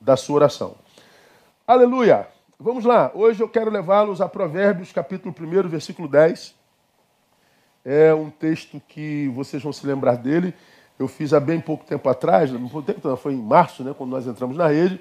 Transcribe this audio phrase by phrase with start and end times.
[0.00, 0.74] da sua oração.
[1.66, 2.26] Aleluia!
[2.58, 6.54] Vamos lá, hoje eu quero levá-los a Provérbios, capítulo 1, versículo 10.
[7.84, 10.54] É um texto que vocês vão se lembrar dele.
[10.98, 12.50] Eu fiz há bem pouco tempo atrás,
[13.20, 15.00] foi em março, né, quando nós entramos na rede.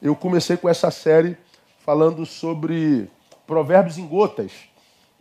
[0.00, 1.36] Eu comecei com essa série
[1.78, 3.10] falando sobre
[3.46, 4.52] provérbios em gotas.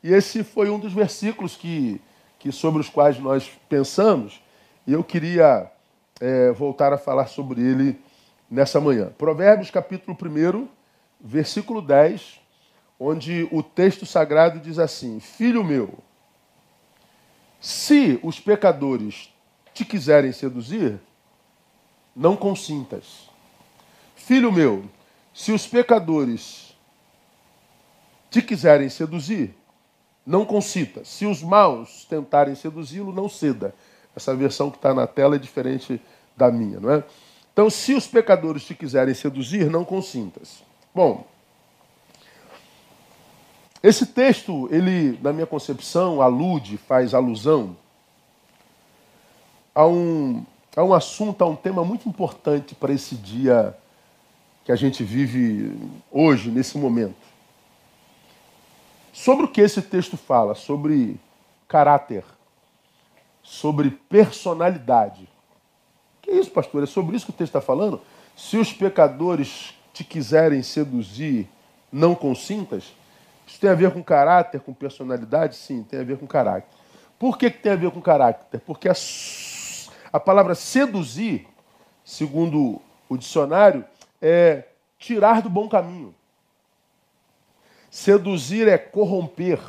[0.04, 2.00] E esse foi um dos versículos que,
[2.38, 4.42] que sobre os quais nós pensamos.
[4.86, 5.72] E eu queria
[6.20, 8.00] é, voltar a falar sobre ele
[8.50, 9.12] nessa manhã.
[9.18, 10.68] Provérbios capítulo 1,
[11.20, 12.40] versículo 10,
[13.00, 16.00] onde o texto sagrado diz assim: Filho meu,
[17.60, 19.34] se os pecadores
[19.74, 21.00] te quiserem seduzir,
[22.16, 23.30] não consintas.
[24.16, 24.86] Filho meu,
[25.34, 26.78] se os pecadores
[28.30, 29.56] te quiserem seduzir,
[30.26, 31.04] não consinta.
[31.04, 33.74] Se os maus tentarem seduzi-lo, não ceda.
[34.16, 36.02] Essa versão que está na tela é diferente
[36.36, 37.04] da minha, não é?
[37.60, 40.64] Então, se os pecadores te quiserem seduzir, não consintas.
[40.96, 41.28] Bom,
[43.84, 47.76] esse texto, ele, na minha concepção, alude, faz alusão
[49.76, 53.78] a um, a um assunto, a um tema muito importante para esse dia
[54.64, 55.78] que a gente vive
[56.10, 57.28] hoje, nesse momento.
[59.12, 60.56] Sobre o que esse texto fala?
[60.56, 61.20] Sobre
[61.68, 62.24] caráter,
[63.44, 65.28] sobre personalidade.
[66.30, 66.84] Que isso, pastor?
[66.84, 68.00] É sobre isso que o texto está falando?
[68.38, 71.50] Se os pecadores te quiserem seduzir,
[71.92, 72.94] não consintas?
[73.48, 75.56] Isso tem a ver com caráter, com personalidade?
[75.56, 76.70] Sim, tem a ver com caráter.
[77.18, 78.60] Por que, que tem a ver com caráter?
[78.60, 78.94] Porque a,
[80.14, 81.48] a palavra seduzir,
[82.06, 83.84] segundo o dicionário,
[84.22, 84.66] é
[85.00, 86.14] tirar do bom caminho.
[87.90, 89.60] Seduzir é corromper.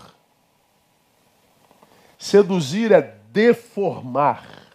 [2.19, 3.01] Seduzir é
[3.33, 4.70] deformar.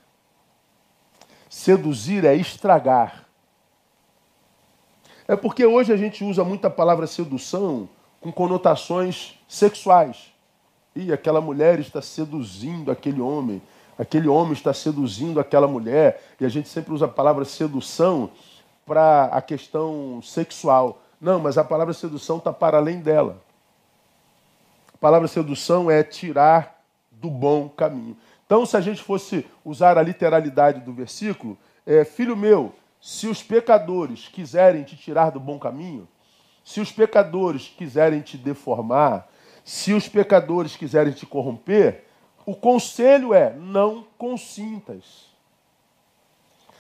[1.56, 3.24] Seduzir é estragar.
[5.26, 7.88] É porque hoje a gente usa muito a palavra sedução
[8.20, 10.34] com conotações sexuais.
[10.94, 13.62] E aquela mulher está seduzindo aquele homem,
[13.98, 18.32] aquele homem está seduzindo aquela mulher, e a gente sempre usa a palavra sedução
[18.86, 21.02] para a questão sexual.
[21.22, 23.42] Não, mas a palavra sedução está para além dela.
[24.94, 28.18] A palavra sedução é tirar do bom caminho.
[28.46, 33.42] Então, se a gente fosse usar a literalidade do versículo, é, filho meu, se os
[33.42, 36.08] pecadores quiserem te tirar do bom caminho,
[36.64, 39.28] se os pecadores quiserem te deformar,
[39.64, 42.06] se os pecadores quiserem te corromper,
[42.46, 45.26] o conselho é: não consintas.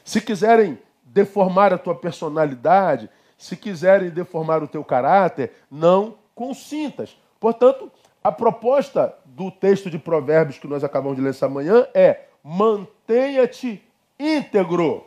[0.03, 7.17] Se quiserem deformar a tua personalidade, se quiserem deformar o teu caráter, não consintas.
[7.39, 7.91] Portanto,
[8.23, 13.83] a proposta do texto de Provérbios que nós acabamos de ler essa manhã é: mantenha-te
[14.17, 15.05] íntegro.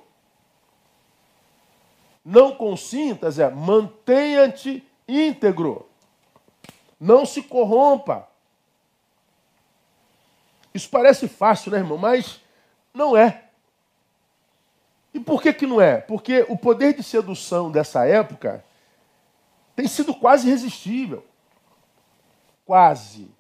[2.23, 5.89] Não consintas, é mantenha-te íntegro.
[7.01, 8.29] Não se corrompa.
[10.75, 11.97] Isso parece fácil, né, irmão?
[11.97, 12.43] Mas
[12.93, 13.45] não é.
[15.15, 15.97] E por que, que não é?
[15.97, 18.63] Porque o poder de sedução dessa época
[19.75, 21.25] tem sido quase irresistível.
[22.67, 23.38] Quase.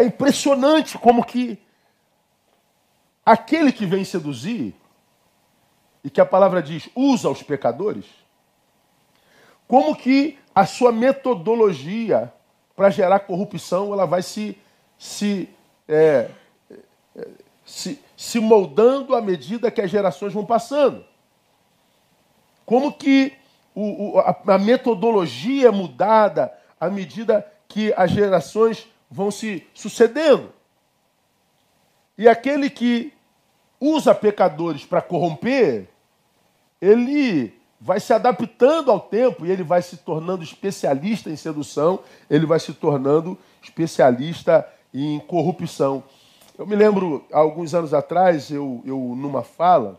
[0.00, 1.58] É impressionante como que
[3.22, 4.74] aquele que vem seduzir,
[6.02, 8.06] e que a palavra diz, usa os pecadores,
[9.68, 12.32] como que a sua metodologia
[12.74, 14.56] para gerar corrupção ela vai se,
[14.96, 15.50] se,
[15.86, 16.30] é,
[17.14, 17.28] é,
[17.62, 21.04] se, se moldando à medida que as gerações vão passando.
[22.64, 23.34] Como que
[23.74, 26.50] o, o, a, a metodologia é mudada
[26.80, 30.52] à medida que as gerações vão se sucedendo.
[32.16, 33.12] E aquele que
[33.80, 35.88] usa pecadores para corromper,
[36.80, 42.44] ele vai se adaptando ao tempo e ele vai se tornando especialista em sedução, ele
[42.44, 46.04] vai se tornando especialista em corrupção.
[46.58, 49.98] Eu me lembro, alguns anos atrás, eu, eu numa fala,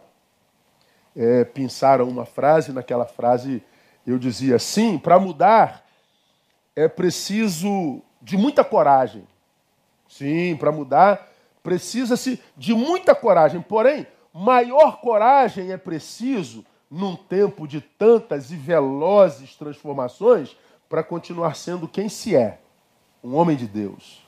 [1.16, 3.64] é, pensaram uma frase, naquela frase
[4.06, 5.84] eu dizia: sim, para mudar
[6.76, 9.28] é preciso de muita coragem.
[10.08, 11.30] Sim, para mudar
[11.64, 13.62] precisa-se de muita coragem.
[13.62, 20.56] Porém, maior coragem é preciso num tempo de tantas e velozes transformações
[20.90, 22.60] para continuar sendo quem se é,
[23.24, 24.22] um homem de Deus.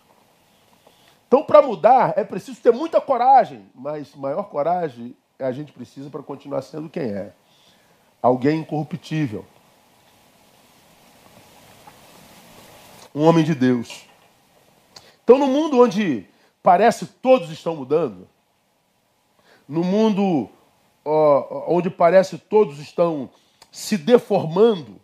[1.28, 6.24] Então, para mudar, é preciso ter muita coragem, mas maior coragem a gente precisa para
[6.24, 7.34] continuar sendo quem é.
[8.22, 9.46] Alguém incorruptível.
[13.14, 14.06] Um homem de Deus.
[15.24, 16.26] Então, no mundo onde
[16.62, 18.28] parece todos estão mudando,
[19.68, 20.50] no mundo
[21.68, 23.30] onde parece todos estão
[23.72, 25.00] se deformando,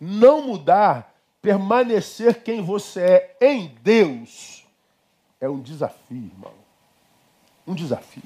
[0.00, 4.66] não mudar, permanecer quem você é em Deus,
[5.40, 6.52] é um desafio, irmão.
[7.66, 8.22] Um desafio.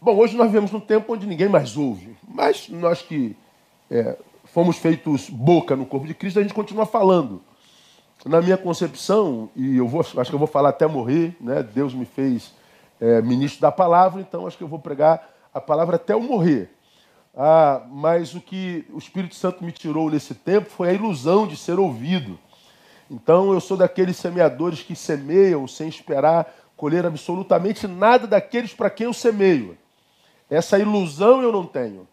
[0.00, 3.36] Bom, hoje nós vivemos num tempo onde ninguém mais ouve, mas nós que
[3.90, 4.16] é,
[4.54, 7.42] fomos feitos boca no corpo de Cristo, a gente continua falando.
[8.24, 11.60] Na minha concepção, e eu vou, acho que eu vou falar até morrer, né?
[11.60, 12.54] Deus me fez
[13.00, 16.70] é, ministro da palavra, então acho que eu vou pregar a palavra até eu morrer.
[17.36, 21.56] Ah, mas o que o Espírito Santo me tirou nesse tempo foi a ilusão de
[21.56, 22.38] ser ouvido.
[23.10, 29.06] Então eu sou daqueles semeadores que semeiam sem esperar colher absolutamente nada daqueles para quem
[29.06, 29.76] eu semeio.
[30.48, 32.06] Essa ilusão eu não tenho.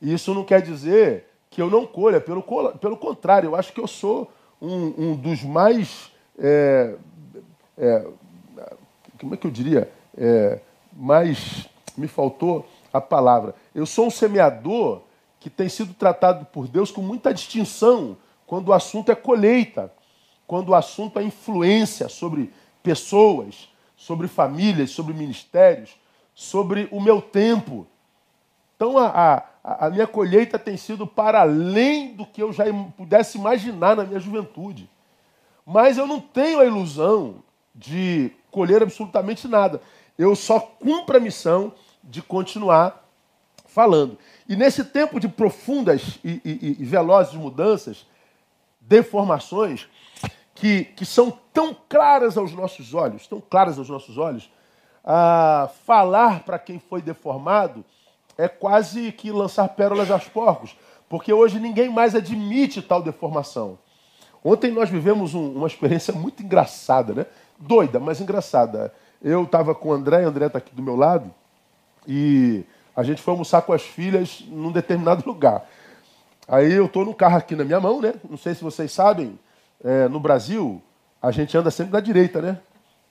[0.00, 1.24] E isso não quer dizer
[1.58, 2.40] que eu não colha, pelo,
[2.78, 4.30] pelo contrário, eu acho que eu sou
[4.62, 6.08] um, um dos mais.
[6.38, 6.94] É,
[7.76, 8.06] é,
[9.20, 9.90] como é que eu diria?
[10.16, 10.60] É,
[10.92, 11.68] mais.
[11.96, 13.56] Me faltou a palavra.
[13.74, 15.02] Eu sou um semeador
[15.40, 18.16] que tem sido tratado por Deus com muita distinção
[18.46, 19.92] quando o assunto é colheita,
[20.46, 22.52] quando o assunto é influência sobre
[22.84, 25.98] pessoas, sobre famílias, sobre ministérios,
[26.36, 27.84] sobre o meu tempo.
[28.76, 32.64] Então a, a, a minha colheita tem sido para além do que eu já
[32.96, 34.88] pudesse imaginar na minha juventude.
[35.66, 37.42] Mas eu não tenho a ilusão
[37.74, 39.80] de colher absolutamente nada.
[40.16, 41.72] Eu só cumpro a missão
[42.02, 43.04] de continuar
[43.66, 44.18] falando.
[44.48, 48.06] E nesse tempo de profundas e, e, e velozes mudanças,
[48.80, 49.86] deformações,
[50.54, 54.50] que, que são tão claras aos nossos olhos, tão claras aos nossos olhos,
[55.04, 57.84] a falar para quem foi deformado
[58.38, 60.76] é quase que lançar pérolas aos porcos,
[61.08, 63.76] porque hoje ninguém mais admite tal deformação.
[64.44, 67.26] Ontem nós vivemos um, uma experiência muito engraçada, né?
[67.58, 68.94] Doida, mas engraçada.
[69.20, 71.34] Eu estava com o André, o André está aqui do meu lado,
[72.06, 72.64] e
[72.94, 75.68] a gente foi almoçar com as filhas num determinado lugar.
[76.46, 78.14] Aí eu estou no carro aqui na minha mão, né?
[78.30, 79.36] Não sei se vocês sabem,
[79.82, 80.80] é, no Brasil
[81.20, 82.58] a gente anda sempre na direita, né?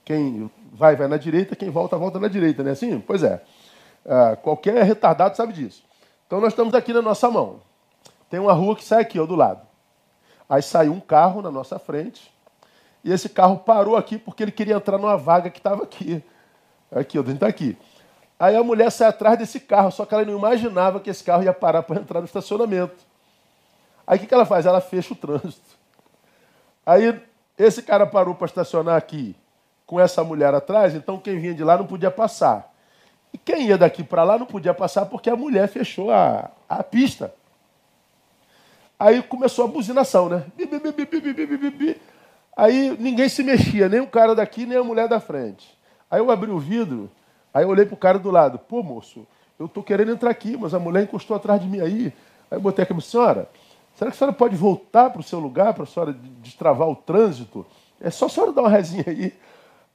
[0.04, 2.70] Quem vai, vai na direita, quem volta, volta na direita, né?
[2.70, 2.98] Assim?
[2.98, 3.42] Pois é.
[4.08, 5.84] Ah, qualquer retardado sabe disso.
[6.26, 7.60] Então nós estamos aqui na nossa mão.
[8.30, 9.60] Tem uma rua que sai aqui, ó, do lado.
[10.48, 12.32] Aí saiu um carro na nossa frente.
[13.04, 16.24] E esse carro parou aqui porque ele queria entrar numa vaga que estava aqui.
[16.90, 17.76] Aqui, ó, dentro daqui.
[18.40, 21.42] Aí a mulher sai atrás desse carro, só que ela não imaginava que esse carro
[21.42, 22.96] ia parar para entrar no estacionamento.
[24.06, 24.64] Aí o que, que ela faz?
[24.64, 25.76] Ela fecha o trânsito.
[26.86, 27.20] Aí
[27.58, 29.36] esse cara parou para estacionar aqui
[29.84, 32.72] com essa mulher atrás, então quem vinha de lá não podia passar.
[33.32, 36.82] E quem ia daqui para lá não podia passar porque a mulher fechou a, a
[36.82, 37.34] pista.
[38.98, 40.44] Aí começou a buzinação, né?
[40.56, 42.00] Bi, bi, bi,
[42.56, 45.78] aí ninguém se mexia, nem o cara daqui, nem a mulher da frente.
[46.10, 47.08] Aí eu abri o vidro,
[47.54, 48.58] aí eu olhei pro cara do lado.
[48.58, 49.26] Pô, moço,
[49.58, 52.12] eu tô querendo entrar aqui, mas a mulher encostou atrás de mim aí.
[52.50, 53.48] Aí eu botei aqui, senhora,
[53.94, 56.96] será que a senhora pode voltar para o seu lugar para a senhora destravar o
[56.96, 57.64] trânsito?
[58.00, 59.32] É só a senhora dar uma resinha aí.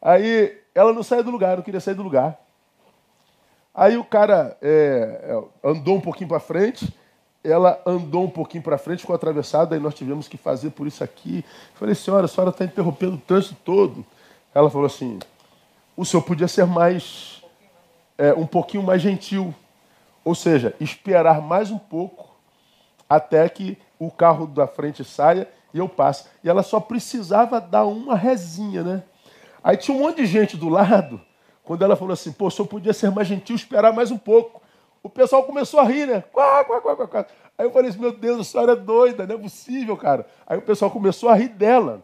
[0.01, 2.39] Aí ela não saiu do lugar, não queria sair do lugar.
[3.73, 5.21] Aí o cara é,
[5.63, 6.93] é andou um pouquinho para frente,
[7.43, 11.03] ela andou um pouquinho para frente, ficou atravessada, aí nós tivemos que fazer por isso
[11.03, 11.43] aqui.
[11.75, 14.05] falei, senhora, a senhora está interrompendo o trânsito todo.
[14.53, 15.19] Ela falou assim:
[15.97, 17.43] o senhor podia ser mais,
[18.17, 19.53] é, um pouquinho mais gentil.
[20.23, 22.29] Ou seja, esperar mais um pouco
[23.09, 26.27] até que o carro da frente saia e eu passe.
[26.43, 29.03] E ela só precisava dar uma resinha, né?
[29.61, 31.19] Aí tinha um monte de gente do lado,
[31.63, 34.61] quando ela falou assim, pô, senhor podia ser mais gentil, esperar mais um pouco.
[35.01, 36.23] O pessoal começou a rir, né?
[36.31, 37.25] Quá, quá, quá, quá.
[37.57, 40.25] Aí eu falei assim, meu Deus, a senhora é doida, não é possível, cara.
[40.47, 42.03] Aí o pessoal começou a rir dela.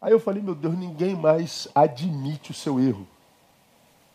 [0.00, 3.06] Aí eu falei, meu Deus, ninguém mais admite o seu erro.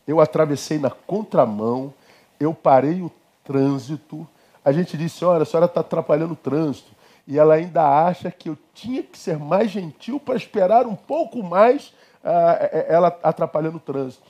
[0.05, 1.93] Eu atravessei na contramão,
[2.39, 3.11] eu parei o
[3.43, 4.27] trânsito.
[4.63, 6.91] A gente disse, olha, a senhora está atrapalhando o trânsito.
[7.25, 11.43] E ela ainda acha que eu tinha que ser mais gentil para esperar um pouco
[11.43, 14.23] mais uh, ela atrapalhando o trânsito.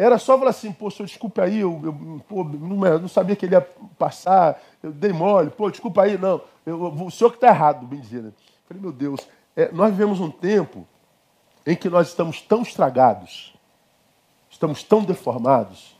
[0.00, 3.44] Era só falar assim, pô, senhor, desculpa aí, eu, eu pô, não, não, sabia que
[3.44, 3.60] ele ia
[3.98, 8.00] passar, eu dei mole, pô, desculpa aí, não, eu, o senhor que está errado, bem
[8.00, 8.22] dizer.
[8.22, 8.32] Né?
[8.66, 9.20] Falei, meu Deus,
[9.54, 10.88] é, nós vivemos um tempo
[11.66, 13.54] em que nós estamos tão estragados,
[14.48, 15.94] estamos tão deformados,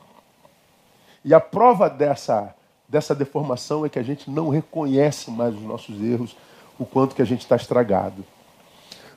[1.23, 2.55] e a prova dessa,
[2.89, 6.35] dessa deformação é que a gente não reconhece mais os nossos erros,
[6.79, 8.25] o quanto que a gente está estragado.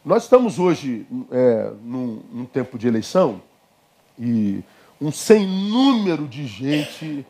[0.04, 3.42] Nós estamos hoje é, num, num tempo de eleição,
[4.18, 4.64] e
[5.02, 7.26] um sem número de gente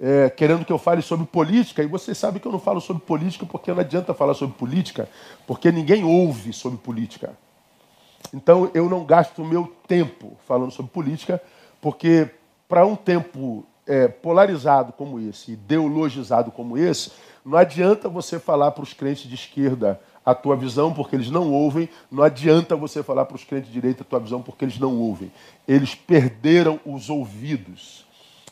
[0.00, 3.02] é, querendo que eu fale sobre política, e você sabe que eu não falo sobre
[3.02, 5.08] política porque não adianta falar sobre política,
[5.46, 7.32] porque ninguém ouve sobre política.
[8.32, 11.40] Então eu não gasto o meu tempo falando sobre política,
[11.80, 12.30] porque
[12.68, 17.12] para um tempo é, polarizado como esse, ideologizado como esse,
[17.44, 21.52] não adianta você falar para os crentes de esquerda a tua visão porque eles não
[21.52, 24.78] ouvem, não adianta você falar para os crentes de direita a tua visão porque eles
[24.78, 25.32] não ouvem.
[25.66, 28.04] Eles perderam os ouvidos.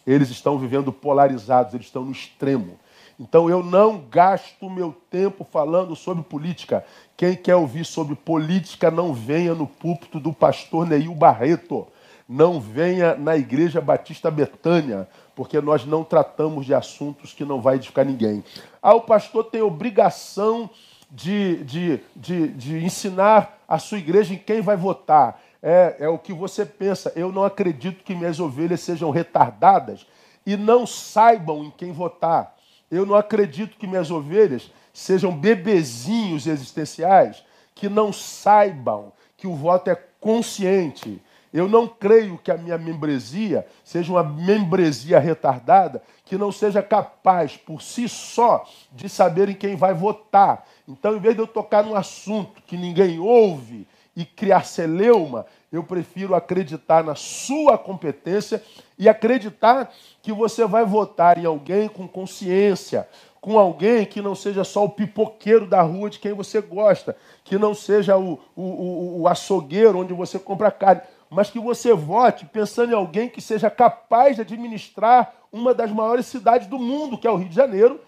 [0.07, 2.79] Eles estão vivendo polarizados, eles estão no extremo.
[3.19, 6.85] Então eu não gasto meu tempo falando sobre política.
[7.17, 11.87] Quem quer ouvir sobre política, não venha no púlpito do pastor Neil Barreto.
[12.27, 17.75] Não venha na Igreja Batista Betânia, porque nós não tratamos de assuntos que não vai
[17.75, 18.43] edificar ninguém.
[18.81, 20.71] Ah, o pastor tem obrigação
[21.11, 25.40] de, de, de, de ensinar a sua igreja em quem vai votar.
[25.62, 27.12] É, é o que você pensa.
[27.17, 30.07] Eu não acredito que minhas ovelhas sejam retardadas
[30.47, 32.57] e não saibam em quem votar.
[32.90, 39.88] Eu não acredito que minhas ovelhas sejam bebezinhos existenciais que não saibam que o voto
[39.90, 41.23] é consciente.
[41.52, 47.57] Eu não creio que a minha membresia seja uma membresia retardada que não seja capaz
[47.57, 50.64] por si só de saber em quem vai votar.
[50.87, 55.83] Então, em vez de eu tocar num assunto que ninguém ouve e criar celeuma, eu
[55.83, 58.62] prefiro acreditar na sua competência
[58.99, 59.92] e acreditar
[60.23, 63.09] que você vai votar em alguém com consciência,
[63.40, 67.57] com alguém que não seja só o pipoqueiro da rua de quem você gosta, que
[67.57, 72.45] não seja o, o, o, o açougueiro onde você compra carne, mas que você vote
[72.45, 77.27] pensando em alguém que seja capaz de administrar uma das maiores cidades do mundo, que
[77.27, 78.01] é o Rio de Janeiro,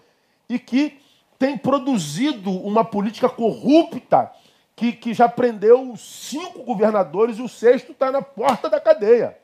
[0.49, 0.99] e que
[1.39, 4.29] tem produzido uma política corrupta
[4.75, 9.37] que, que já prendeu cinco governadores e o sexto está na porta da cadeia.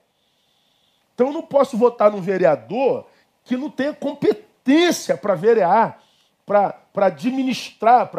[1.15, 3.05] Então eu não posso votar num vereador
[3.45, 5.99] que não tenha competência para verear,
[6.45, 8.09] para administrar,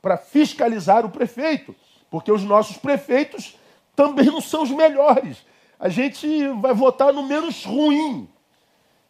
[0.00, 1.74] para fiscalizar o prefeito.
[2.10, 3.56] Porque os nossos prefeitos
[3.96, 5.38] também não são os melhores.
[5.80, 8.28] A gente vai votar no menos ruim.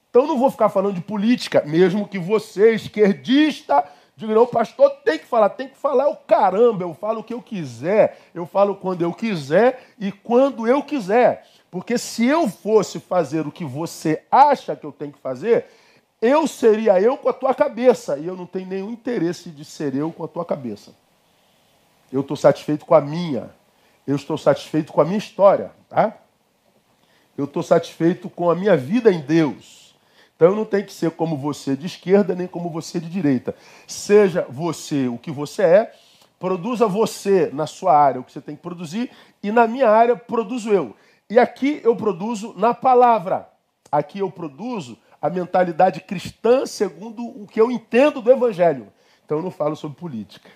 [0.08, 3.84] Então não vou ficar falando de política, mesmo que você, esquerdista,
[4.16, 7.34] diga, não, pastor tem que falar, tem que falar o caramba, eu falo o que
[7.34, 11.46] eu quiser, eu falo quando eu quiser e quando eu quiser.
[11.70, 15.66] Porque se eu fosse fazer o que você acha que eu tenho que fazer,
[16.22, 18.16] eu seria eu com a tua cabeça.
[18.16, 20.94] E eu não tenho nenhum interesse de ser eu com a tua cabeça.
[22.10, 23.50] Eu estou satisfeito com a minha.
[24.06, 25.72] Eu estou satisfeito com a minha história.
[25.88, 26.16] Tá?
[27.36, 29.94] Eu estou satisfeito com a minha vida em Deus.
[30.36, 33.54] Então eu não tenho que ser como você de esquerda, nem como você de direita.
[33.86, 35.94] Seja você o que você é,
[36.38, 39.10] produza você na sua área o que você tem que produzir,
[39.42, 40.94] e na minha área produzo eu.
[41.28, 43.48] E aqui eu produzo na palavra.
[43.90, 48.92] Aqui eu produzo a mentalidade cristã segundo o que eu entendo do Evangelho.
[49.24, 50.50] Então eu não falo sobre política.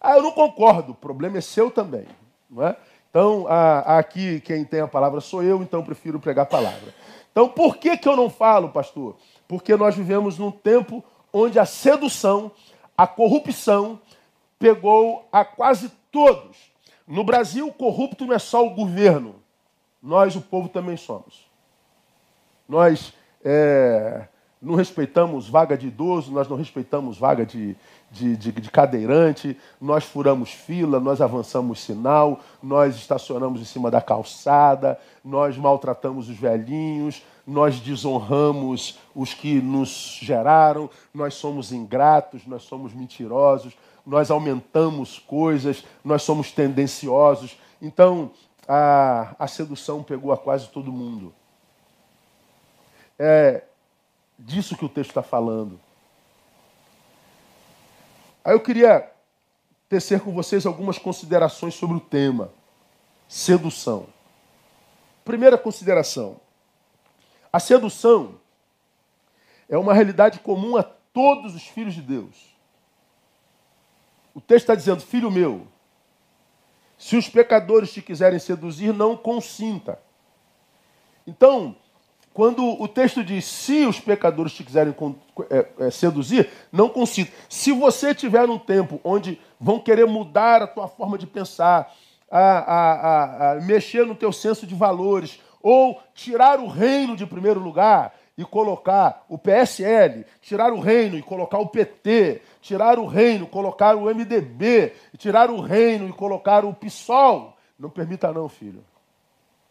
[0.00, 2.06] Ah, eu não concordo, o problema é seu também.
[2.48, 2.76] Não é?
[3.10, 6.94] Então, aqui quem tem a palavra sou eu, então prefiro pregar a palavra.
[7.32, 9.16] Então, por que, que eu não falo, pastor?
[9.48, 12.50] Porque nós vivemos num tempo onde a sedução,
[12.96, 14.00] a corrupção,
[14.58, 16.56] pegou a quase todos.
[17.06, 19.36] No Brasil, corrupto não é só o governo,
[20.02, 21.46] nós, o povo, também somos.
[22.68, 23.12] Nós
[23.44, 24.28] é,
[24.60, 27.76] não respeitamos vaga de idoso, nós não respeitamos vaga de,
[28.10, 34.00] de, de, de, cadeirante, nós furamos fila, nós avançamos sinal, nós estacionamos em cima da
[34.00, 42.62] calçada, nós maltratamos os velhinhos, nós desonramos os que nos geraram, nós somos ingratos, nós
[42.62, 47.58] somos mentirosos, nós aumentamos coisas, nós somos tendenciosos.
[47.80, 48.30] Então,
[48.66, 51.32] a, a sedução pegou a quase todo mundo.
[53.18, 53.62] É
[54.38, 55.80] disso que o texto está falando.
[58.44, 59.10] Aí eu queria
[59.88, 62.50] tecer com vocês algumas considerações sobre o tema:
[63.28, 64.06] sedução.
[65.24, 66.40] Primeira consideração:
[67.52, 68.38] a sedução
[69.68, 72.56] é uma realidade comum a todos os filhos de Deus.
[74.34, 75.66] O texto está dizendo: Filho meu,
[76.98, 79.98] se os pecadores te quiserem seduzir, não consinta.
[81.26, 81.74] Então,
[82.36, 84.94] quando o texto diz se os pecadores te quiserem
[85.48, 87.32] é, é, seduzir, não consinta.
[87.48, 91.90] Se você tiver um tempo onde vão querer mudar a tua forma de pensar,
[92.30, 97.24] a, a, a, a mexer no teu senso de valores, ou tirar o reino de
[97.24, 103.06] primeiro lugar, e colocar o PSL, tirar o reino e colocar o PT, tirar o
[103.06, 107.56] reino, colocar o MDB, tirar o reino e colocar o PSOL.
[107.78, 108.84] Não permita não, filho.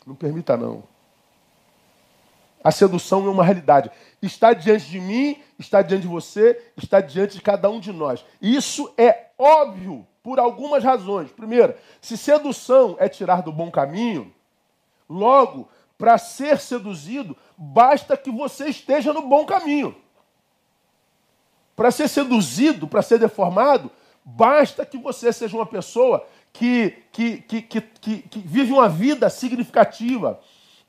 [0.04, 0.95] Não permita não.
[2.66, 3.92] A sedução é uma realidade.
[4.20, 8.26] Está diante de mim, está diante de você, está diante de cada um de nós.
[8.42, 11.32] Isso é óbvio por algumas razões.
[11.32, 14.34] Primeiro, se sedução é tirar do bom caminho,
[15.08, 19.96] logo para ser seduzido, basta que você esteja no bom caminho.
[21.76, 23.92] Para ser seduzido, para ser deformado,
[24.24, 30.40] basta que você seja uma pessoa que, que, que, que, que, vive uma vida significativa,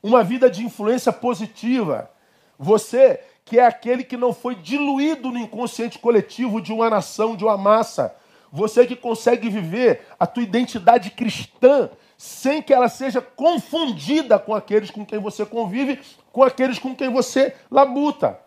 [0.01, 2.09] uma vida de influência positiva.
[2.57, 7.45] Você que é aquele que não foi diluído no inconsciente coletivo de uma nação, de
[7.45, 8.13] uma massa.
[8.51, 14.91] Você que consegue viver a tua identidade cristã sem que ela seja confundida com aqueles
[14.91, 15.99] com quem você convive,
[16.31, 18.37] com aqueles com quem você labuta.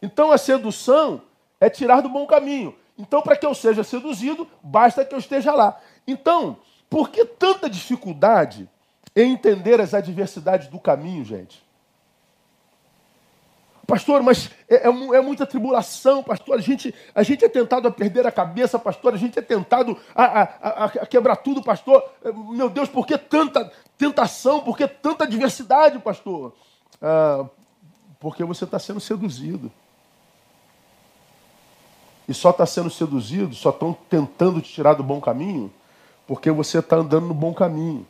[0.00, 1.20] Então a sedução
[1.60, 2.74] é tirar do bom caminho.
[2.96, 5.80] Então, para que eu seja seduzido, basta que eu esteja lá.
[6.06, 8.68] Então, por que tanta dificuldade
[9.14, 11.62] entender as adversidades do caminho, gente?
[13.86, 16.56] Pastor, mas é, é, é, muita tribulação, pastor.
[16.56, 19.14] A gente, a gente é tentado a perder a cabeça, pastor.
[19.14, 22.02] A gente é tentado a, a, a quebrar tudo, pastor.
[22.24, 24.60] É, meu Deus, por que tanta tentação?
[24.60, 26.54] Por que tanta adversidade, pastor?
[27.00, 27.44] Ah,
[28.18, 29.70] porque você está sendo seduzido.
[32.26, 35.70] E só está sendo seduzido, só estão tentando te tirar do bom caminho,
[36.26, 38.06] porque você está andando no bom caminho.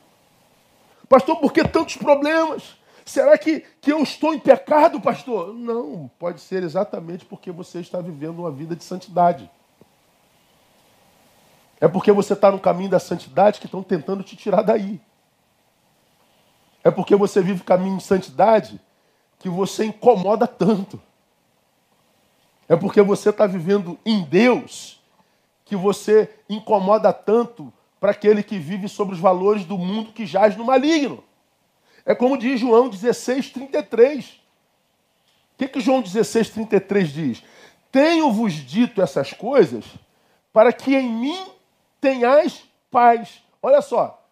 [1.08, 2.76] Pastor, por que tantos problemas?
[3.04, 5.52] Será que, que eu estou em pecado, pastor?
[5.52, 9.50] Não, pode ser exatamente porque você está vivendo uma vida de santidade.
[11.80, 14.99] É porque você está no caminho da santidade que estão tentando te tirar daí.
[16.82, 18.80] É porque você vive o caminho de santidade
[19.38, 21.00] que você incomoda tanto.
[22.66, 25.02] É porque você está vivendo em Deus
[25.66, 27.70] que você incomoda tanto
[28.04, 31.25] para aquele que vive sobre os valores do mundo que jaz no maligno.
[32.04, 34.26] É como diz João 16, 33.
[34.26, 34.37] O
[35.56, 37.42] que, que João 16, 33 diz?
[37.90, 39.87] Tenho-vos dito essas coisas
[40.52, 41.46] para que em mim
[41.99, 43.42] tenhais paz.
[43.62, 44.23] Olha só,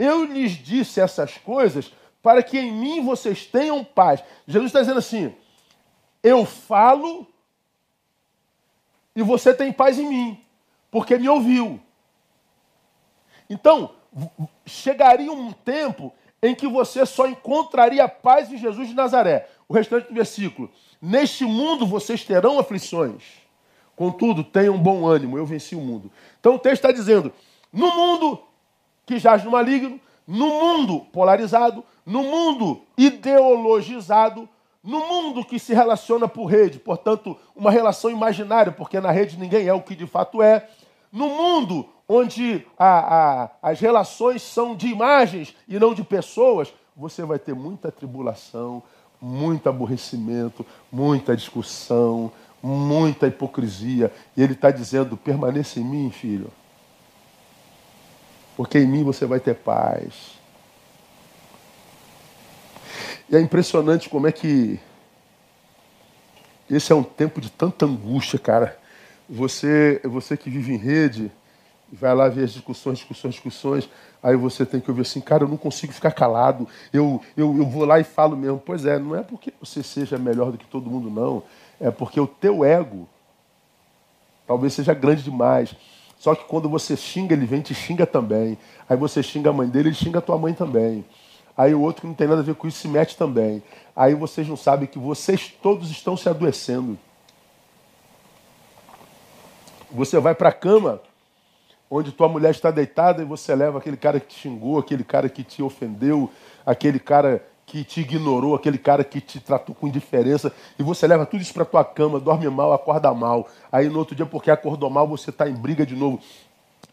[0.00, 4.20] eu lhes disse essas coisas para que em mim vocês tenham paz.
[4.48, 5.32] Jesus está dizendo assim:
[6.24, 7.24] eu falo
[9.14, 10.44] e você tem paz em mim,
[10.90, 11.80] porque me ouviu.
[13.48, 13.90] Então,
[14.66, 19.48] chegaria um tempo em que você só encontraria paz em Jesus de Nazaré.
[19.68, 20.70] O restante do versículo.
[21.00, 23.22] Neste mundo vocês terão aflições.
[23.94, 26.10] Contudo, tenham bom ânimo, eu venci o mundo.
[26.40, 27.32] Então o texto está dizendo:
[27.72, 28.42] no mundo
[29.06, 34.48] que jaz no maligno, no mundo polarizado, no mundo ideologizado,
[34.82, 39.68] no mundo que se relaciona por rede, portanto, uma relação imaginária, porque na rede ninguém
[39.68, 40.68] é o que de fato é,
[41.12, 47.24] no mundo onde a, a, as relações são de imagens e não de pessoas, você
[47.24, 48.82] vai ter muita tribulação,
[49.20, 52.30] muito aborrecimento, muita discussão,
[52.62, 54.12] muita hipocrisia.
[54.36, 56.52] E ele está dizendo: permaneça em mim, filho,
[58.56, 60.38] porque em mim você vai ter paz.
[63.30, 64.78] E é impressionante como é que
[66.68, 68.78] esse é um tempo de tanta angústia, cara.
[69.28, 71.32] Você, você que vive em rede,
[71.92, 73.90] vai lá ver as discussões, discussões, discussões,
[74.22, 77.66] aí você tem que ouvir assim, cara, eu não consigo ficar calado, eu, eu, eu
[77.66, 78.60] vou lá e falo mesmo.
[78.64, 81.42] Pois é, não é porque você seja melhor do que todo mundo, não.
[81.78, 83.06] É porque o teu ego
[84.46, 85.74] talvez seja grande demais.
[86.18, 88.56] Só que quando você xinga, ele vem e te xinga também.
[88.88, 91.04] Aí você xinga a mãe dele, ele xinga a tua mãe também.
[91.56, 93.62] Aí o outro que não tem nada a ver com isso se mete também.
[93.94, 96.98] Aí vocês não sabem que vocês todos estão se adoecendo.
[99.90, 101.02] Você vai para a cama
[101.94, 105.28] onde tua mulher está deitada e você leva aquele cara que te xingou, aquele cara
[105.28, 106.30] que te ofendeu,
[106.64, 111.26] aquele cara que te ignorou, aquele cara que te tratou com indiferença, e você leva
[111.26, 113.46] tudo isso para tua cama, dorme mal, acorda mal.
[113.70, 116.18] Aí no outro dia, porque acordou mal, você está em briga de novo.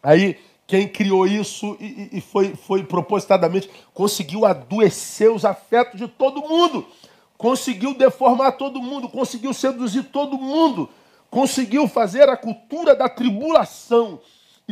[0.04, 6.42] Aí quem criou isso e, e foi, foi propositadamente, conseguiu adoecer os afetos de todo
[6.42, 6.86] mundo,
[7.38, 10.90] conseguiu deformar todo mundo, conseguiu seduzir todo mundo,
[11.30, 14.20] conseguiu fazer a cultura da tribulação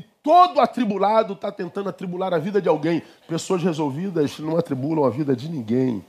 [0.01, 3.01] Todo atribulado está tentando atribular a vida de alguém.
[3.27, 6.03] Pessoas resolvidas não atribulam a vida de ninguém.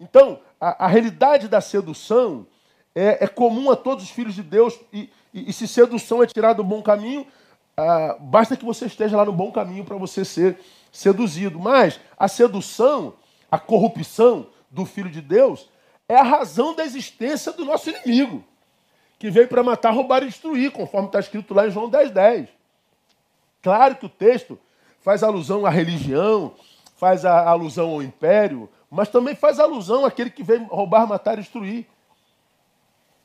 [0.00, 2.46] Então, a, a realidade da sedução
[2.94, 4.78] é, é, comum a todos os filhos de Deus.
[4.92, 7.26] E, e, e se sedução é tirar do bom caminho,
[7.76, 10.58] ah, basta que você esteja lá no bom caminho para você ser
[10.90, 11.60] seduzido.
[11.60, 13.14] Mas a sedução,
[13.50, 15.68] a corrupção do filho de Deus,
[16.08, 18.42] é a razão da existência do nosso inimigo,
[19.18, 22.48] que veio para matar, roubar e destruir, conforme está escrito lá em João 10, 10.
[23.62, 24.58] Claro que o texto
[25.00, 26.54] faz alusão à religião,
[26.96, 31.86] faz alusão ao império, mas também faz alusão àquele que vem roubar, matar e destruir.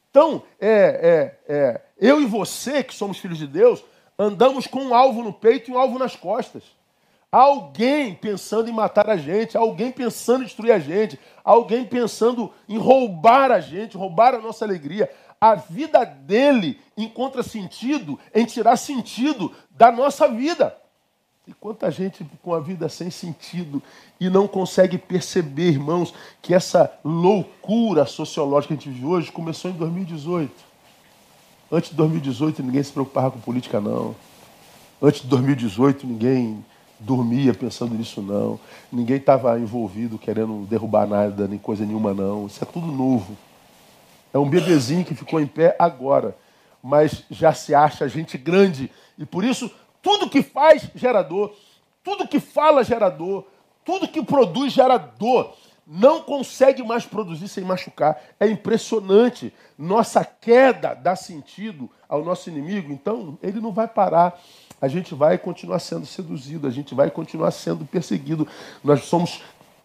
[0.09, 3.83] Então, é, é, é, eu e você, que somos filhos de Deus,
[4.17, 6.63] andamos com um alvo no peito e um alvo nas costas.
[7.31, 12.77] alguém pensando em matar a gente, alguém pensando em destruir a gente, alguém pensando em
[12.77, 15.09] roubar a gente, roubar a nossa alegria.
[15.43, 20.73] A vida dele encontra sentido em tirar sentido da nossa vida.
[21.45, 23.83] E quanta gente com a vida sem sentido
[24.21, 29.69] e não consegue perceber, irmãos, que essa loucura sociológica que a gente vive hoje começou
[29.69, 30.49] em 2018.
[31.69, 34.15] Antes de 2018 ninguém se preocupava com política, não.
[35.01, 36.63] Antes de 2018 ninguém
[36.97, 38.57] dormia pensando nisso, não.
[38.89, 42.47] Ninguém estava envolvido querendo derrubar nada, nem coisa nenhuma, não.
[42.47, 43.37] Isso é tudo novo.
[44.33, 46.35] É um bebezinho que ficou em pé agora,
[46.81, 48.91] mas já se acha gente grande.
[49.17, 51.55] E por isso tudo que faz gera dor,
[52.03, 53.47] tudo que fala gera dor,
[53.85, 55.55] tudo que produz gera dor.
[55.85, 58.21] Não consegue mais produzir sem machucar.
[58.39, 59.53] É impressionante.
[59.77, 64.39] Nossa queda dá sentido ao nosso inimigo, então ele não vai parar.
[64.81, 68.47] A gente vai continuar sendo seduzido, a gente vai continuar sendo perseguido.
[68.83, 69.41] Nós somos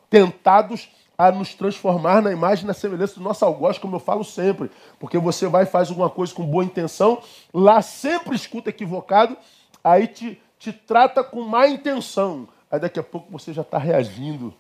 [0.09, 4.23] tentados a nos transformar na imagem e na semelhança do nosso algoz, como eu falo
[4.23, 4.71] sempre.
[5.01, 7.21] Porque você vai e faz alguma coisa com boa intenção,
[7.53, 9.37] lá sempre escuta equivocado
[9.83, 12.47] aí te, te trata com má intenção.
[12.71, 14.55] Aí daqui a pouco você já está reagindo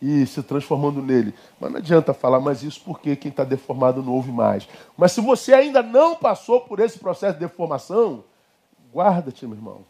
[0.00, 1.34] e se transformando nele.
[1.58, 4.68] Mas não adianta falar mais isso porque quem está deformado não ouve mais.
[4.96, 8.22] Mas se você ainda não passou por esse processo de deformação,
[8.94, 9.80] guarda-te, meu irmão.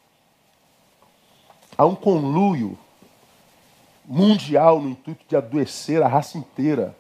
[1.76, 2.78] Há um conluio
[4.10, 6.96] mundial no intuito de adoecer a raça inteira.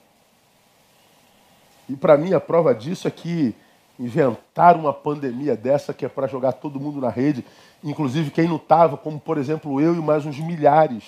[1.88, 3.52] E para mim a prova disso é que
[3.98, 7.44] inventaram uma pandemia dessa que é para jogar todo mundo na rede,
[7.82, 11.02] inclusive quem não estava, como por exemplo eu e mais uns milhares.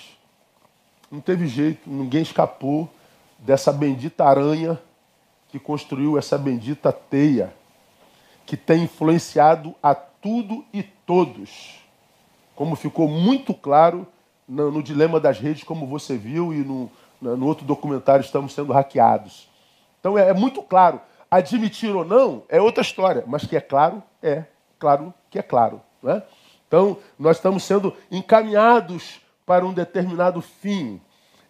[1.09, 2.89] Não teve jeito, ninguém escapou
[3.39, 4.77] dessa bendita aranha
[5.47, 7.53] que construiu essa bendita teia,
[8.45, 11.79] que tem influenciado a tudo e todos.
[12.55, 14.05] Como ficou muito claro
[14.47, 18.73] no, no dilema das redes, como você viu, e no, no outro documentário estamos sendo
[18.73, 19.49] hackeados.
[19.99, 20.99] Então é, é muito claro
[21.33, 24.43] Admitir ou não é outra história, mas que é claro, é.
[24.77, 25.81] Claro que é claro.
[26.03, 26.21] Né?
[26.67, 31.01] Então, nós estamos sendo encaminhados para um determinado fim.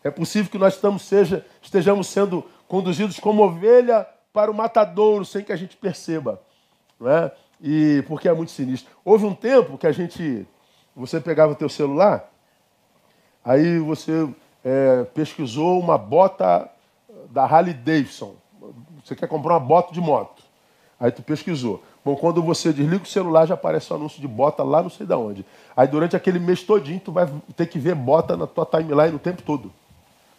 [0.02, 5.44] É possível que nós estamos, seja, estejamos sendo conduzidos como ovelha para o matadouro sem
[5.44, 6.42] que a gente perceba.
[6.98, 7.32] Não é?
[7.62, 8.90] E porque é muito sinistro.
[9.04, 10.48] Houve um tempo que a gente.
[10.96, 12.32] Você pegava o teu celular,
[13.44, 14.28] aí você
[14.64, 16.70] é, pesquisou uma bota
[17.30, 18.36] da Harley Davidson.
[19.04, 20.44] Você quer comprar uma bota de moto.
[21.00, 21.84] Aí tu pesquisou.
[22.06, 25.06] Bom, quando você desliga o celular, já aparece o anúncio de bota lá não sei
[25.06, 25.46] de onde.
[25.76, 29.20] Aí durante aquele mês todinho, tu vai ter que ver bota na tua timeline o
[29.20, 29.72] tempo todo.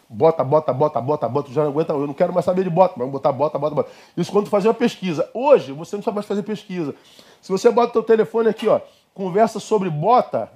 [0.07, 2.69] Bota, bota, bota, bota, bota, tu já não aguenta, eu não quero mais saber de
[2.69, 3.91] bota, vamos botar bota, bota, bota.
[4.15, 5.27] Isso quando tu fazer uma pesquisa.
[5.33, 6.93] Hoje, você não sabe mais fazer pesquisa.
[7.41, 8.79] Se você bota o teu telefone aqui, ó,
[9.15, 10.51] conversa sobre bota,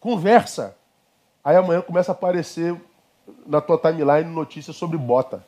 [0.00, 0.74] conversa.
[1.44, 2.76] Aí amanhã começa a aparecer
[3.46, 5.44] na tua timeline notícias sobre bota.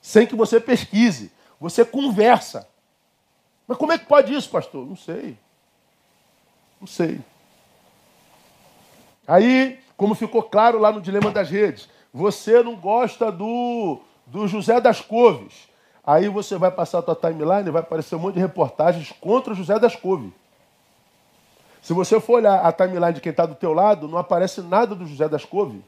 [0.00, 1.32] Sem que você pesquise.
[1.60, 2.68] Você conversa.
[3.66, 4.86] Mas como é que pode isso, pastor?
[4.86, 5.36] Não sei.
[6.80, 7.20] Não sei.
[9.26, 14.80] Aí, como ficou claro lá no Dilema das Redes, você não gosta do, do José
[14.80, 15.68] das Couves.
[16.04, 19.52] Aí você vai passar a tua timeline e vai aparecer um monte de reportagens contra
[19.52, 20.30] o José das Couves.
[21.86, 24.92] Se você for olhar a timeline de quem está do teu lado, não aparece nada
[24.92, 25.80] do José das Couves.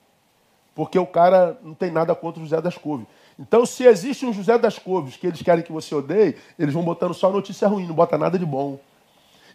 [0.73, 3.05] Porque o cara não tem nada contra o José das Couves.
[3.37, 6.85] Então, se existe um José das Couves que eles querem que você odeie, eles vão
[6.85, 8.79] botando só notícia ruim, não bota nada de bom.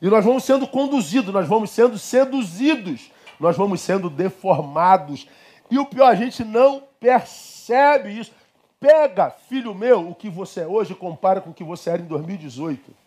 [0.01, 5.25] E nós vamos sendo conduzidos, nós vamos sendo seduzidos, nós vamos sendo deformados.
[5.71, 8.33] E o pior, a gente não percebe isso.
[8.81, 12.01] Pega, filho meu, o que você é hoje e compara com o que você era
[12.01, 13.02] em 2018.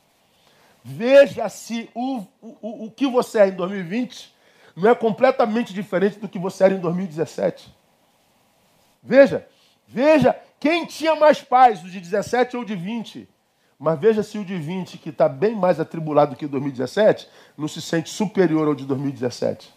[0.88, 4.32] Veja se o, o, o que você é em 2020
[4.76, 7.74] não é completamente diferente do que você era em 2017.
[9.02, 9.48] Veja,
[9.84, 13.28] veja quem tinha mais paz, o de 17 ou o de 20?
[13.76, 17.28] Mas veja se o de 20, que está bem mais atribulado que o de 2017,
[17.58, 19.74] não se sente superior ao de 2017.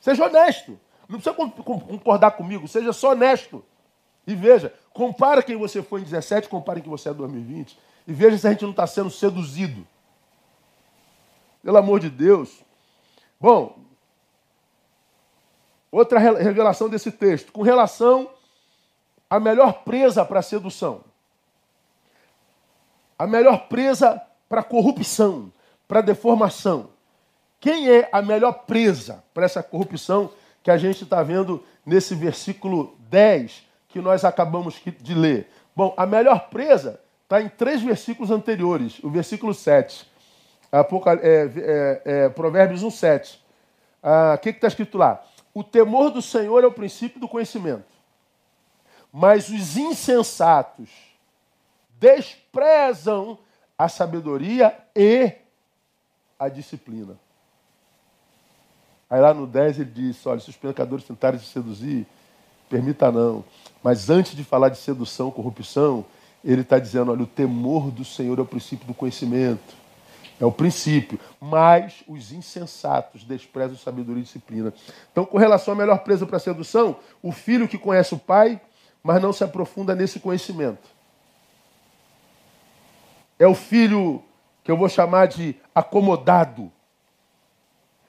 [0.00, 0.80] Seja honesto.
[1.08, 3.64] Não precisa concordar comigo, seja só honesto.
[4.26, 7.78] E veja, compara quem você foi em 17, compara quem você é em 2020.
[8.08, 9.86] E veja se a gente não está sendo seduzido.
[11.62, 12.64] Pelo amor de Deus.
[13.40, 13.78] Bom,
[15.90, 17.52] outra revelação desse texto.
[17.52, 18.30] Com relação
[19.28, 21.02] a melhor presa para a sedução,
[23.18, 25.52] a melhor presa para a corrupção,
[25.86, 26.90] para a deformação.
[27.60, 30.30] Quem é a melhor presa para essa corrupção
[30.62, 35.48] que a gente está vendo nesse versículo 10 que nós acabamos de ler?
[35.74, 38.98] Bom, a melhor presa está em três versículos anteriores.
[39.02, 40.06] O versículo 7,
[40.72, 43.44] é, é, é, Provérbios 1, 7.
[44.02, 45.22] Ah, o que está escrito lá?
[45.54, 47.84] o temor do Senhor é o princípio do conhecimento.
[49.12, 50.88] Mas os insensatos
[52.00, 53.38] desprezam
[53.76, 55.32] a sabedoria e
[56.38, 57.16] a disciplina.
[59.10, 62.06] Aí lá no 10 ele diz: olha, se os pecadores tentarem se seduzir,
[62.70, 63.44] permita não.
[63.82, 66.06] Mas antes de falar de sedução, corrupção,
[66.42, 69.81] ele está dizendo: olha, o temor do Senhor é o princípio do conhecimento.
[70.42, 71.20] É o princípio.
[71.40, 74.74] Mas os insensatos desprezam sabedoria e disciplina.
[75.12, 78.60] Então, com relação à melhor presa para sedução, o filho que conhece o pai,
[79.04, 80.88] mas não se aprofunda nesse conhecimento.
[83.38, 84.20] É o filho
[84.64, 86.72] que eu vou chamar de acomodado.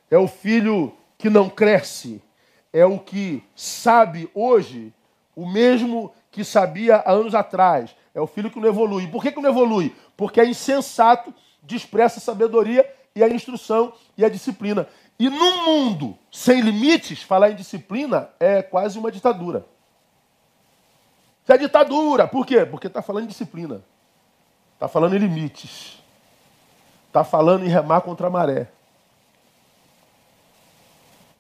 [0.09, 2.19] É o filho que não cresce.
[2.73, 4.91] É o que sabe hoje
[5.35, 7.95] o mesmo que sabia há anos atrás.
[8.15, 9.05] É o filho que não evolui.
[9.05, 9.95] Por que, que não evolui?
[10.17, 11.31] Porque é insensato
[11.63, 14.87] despreza a sabedoria e a instrução e a disciplina.
[15.17, 19.65] E num mundo sem limites, falar em disciplina é quase uma ditadura.
[21.43, 22.27] Isso é ditadura.
[22.27, 22.65] Por quê?
[22.65, 23.83] Porque está falando em disciplina.
[24.73, 26.01] Está falando em limites.
[27.07, 28.69] Está falando em remar contra a maré.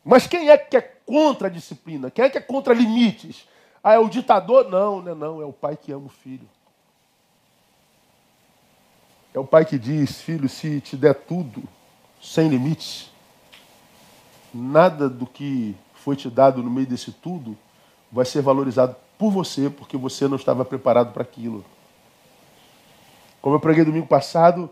[0.03, 2.11] Mas quem é que é contra a disciplina?
[2.11, 3.47] Quem é que é contra limites?
[3.83, 4.69] Ah, é o ditador?
[4.69, 5.41] Não, não é não.
[5.41, 6.47] É o pai que ama o filho.
[9.33, 11.63] É o pai que diz: Filho, se te der tudo,
[12.21, 13.11] sem limites,
[14.53, 17.57] nada do que foi te dado no meio desse tudo
[18.11, 21.65] vai ser valorizado por você, porque você não estava preparado para aquilo.
[23.41, 24.69] Como eu preguei domingo passado,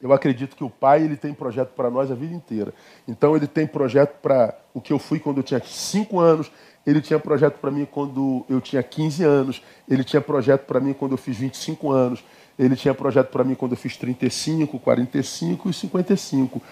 [0.00, 2.74] eu acredito que o pai ele tem projeto para nós a vida inteira.
[3.06, 6.50] Então ele tem projeto para o que eu fui quando eu tinha 5 anos,
[6.86, 10.92] ele tinha projeto para mim quando eu tinha 15 anos, ele tinha projeto para mim
[10.92, 12.24] quando eu fiz 25 anos,
[12.58, 16.62] ele tinha projeto para mim quando eu fiz 35, 45 e 55.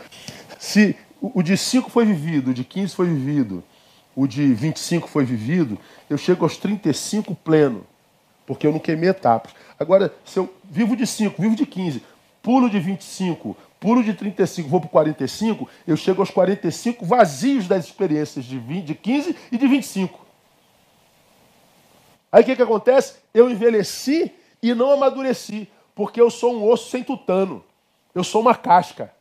[0.58, 3.62] Se o de 5 foi vivido, o de 15 foi vivido,
[4.14, 7.86] o de 25 foi vivido, eu chego aos 35 pleno,
[8.46, 9.52] porque eu não queimei etapas.
[9.78, 12.02] Agora, se eu vivo de 5, vivo de 15,
[12.42, 17.84] pulo de 25, pulo de 35, vou para 45, eu chego aos 45 vazios das
[17.84, 20.20] experiências de, 20, de 15 e de 25.
[22.30, 23.16] Aí o que, que acontece?
[23.34, 27.64] Eu envelheci e não amadureci, porque eu sou um osso sem tutano.
[28.14, 29.12] Eu sou uma casca.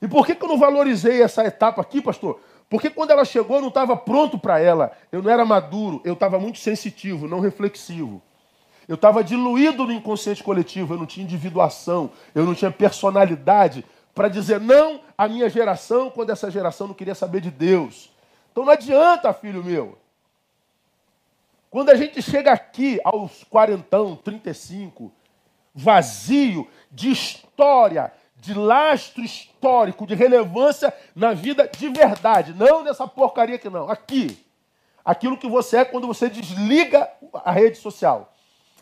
[0.00, 2.40] E por que, que eu não valorizei essa etapa aqui, pastor?
[2.68, 4.92] Porque quando ela chegou, eu não estava pronto para ela.
[5.10, 8.22] Eu não era maduro, eu estava muito sensitivo, não reflexivo.
[8.86, 14.28] Eu estava diluído no inconsciente coletivo, eu não tinha individuação, eu não tinha personalidade para
[14.28, 18.12] dizer não à minha geração quando essa geração não queria saber de Deus.
[18.52, 19.98] Então não adianta, filho meu.
[21.76, 25.12] Quando a gente chega aqui aos quarentão, 35,
[25.74, 33.56] vazio de história, de lastro histórico, de relevância na vida de verdade, não nessa porcaria
[33.56, 34.42] aqui não, aqui.
[35.04, 37.10] Aquilo que você é quando você desliga
[37.44, 38.32] a rede social.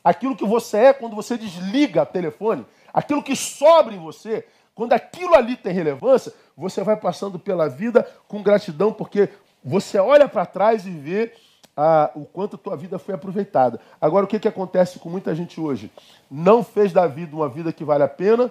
[0.05, 4.93] Aquilo que você é quando você desliga o telefone, aquilo que sobra em você, quando
[4.93, 9.31] aquilo ali tem relevância, você vai passando pela vida com gratidão, porque
[9.65, 11.33] você olha para trás e vê
[11.77, 13.81] ah, o quanto a tua vida foi aproveitada.
[14.01, 15.91] Agora, o que, que acontece com muita gente hoje?
[16.31, 18.51] Não fez da vida uma vida que vale a pena,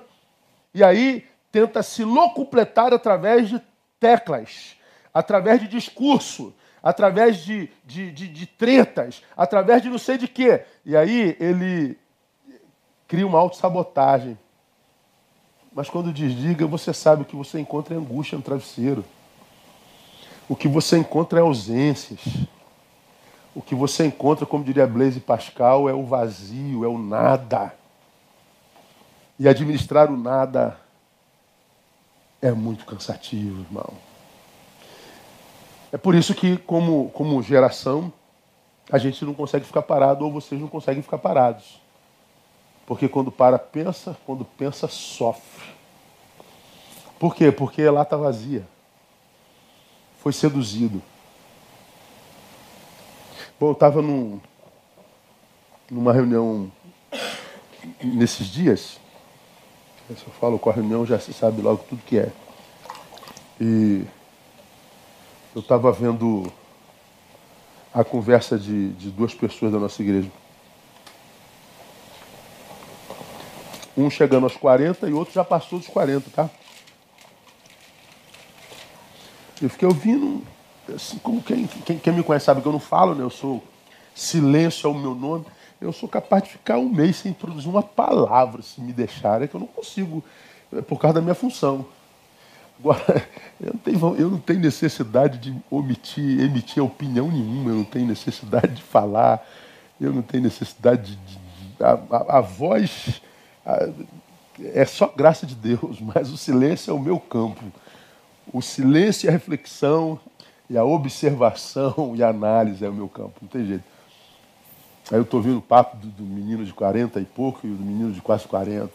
[0.74, 3.62] e aí tenta se locupletar através de
[4.00, 4.76] teclas,
[5.14, 10.66] através de discurso, através de, de, de, de tretas, através de não sei de quê.
[10.86, 11.98] E aí ele
[13.08, 14.38] cria uma autossabotagem.
[15.72, 19.06] Mas quando desliga, você sabe que você encontra é angústia no travesseiro.
[20.50, 22.20] O que você encontra é ausências.
[23.56, 27.74] O que você encontra, como diria Blaise Pascal, é o vazio, é o nada.
[29.38, 30.80] E administrar o nada
[32.42, 33.94] é muito cansativo, irmão.
[35.92, 38.12] É por isso que, como, como geração,
[38.92, 41.80] a gente não consegue ficar parado ou vocês não conseguem ficar parados.
[42.86, 45.72] Porque quando para, pensa, quando pensa, sofre.
[47.20, 47.52] Por quê?
[47.52, 48.68] Porque lá está vazia.
[50.20, 51.02] Foi seduzido.
[53.64, 54.42] Bom, eu estava num,
[55.90, 56.70] numa reunião
[58.04, 59.00] nesses dias.
[60.10, 62.30] Se eu falo com a reunião, já se sabe logo tudo que é.
[63.62, 64.06] E
[65.56, 66.52] eu estava vendo
[67.94, 70.30] a conversa de, de duas pessoas da nossa igreja.
[73.96, 76.50] Um chegando aos 40 e outro já passou dos 40, tá?
[79.62, 80.46] Eu fiquei ouvindo
[80.94, 83.24] assim como quem, quem, quem, me conhece sabe que eu não falo, né?
[83.24, 83.64] Eu sou
[84.16, 85.46] silêncio é o meu nome.
[85.80, 89.48] Eu sou capaz de ficar um mês sem produzir uma palavra, se me deixarem, é
[89.48, 90.24] que eu não consigo,
[90.72, 91.86] é por causa da minha função.
[92.80, 93.28] Agora,
[93.60, 98.08] eu não, tenho, eu não tenho necessidade de omitir, emitir opinião nenhuma, eu não tenho
[98.08, 99.46] necessidade de falar,
[100.00, 101.18] eu não tenho necessidade de.
[101.18, 101.40] de
[101.84, 103.22] a, a, a, voz
[103.66, 103.90] a,
[104.74, 107.64] é só graça de Deus, mas o silêncio é o meu campo.
[108.52, 110.20] O silêncio e a reflexão,
[110.74, 113.84] e a observação e a análise é o meu campo, não tem jeito.
[115.12, 117.84] Aí eu estou ouvindo o papo do, do, menino de 40 e pouco e do
[117.84, 118.92] menino de quase 40.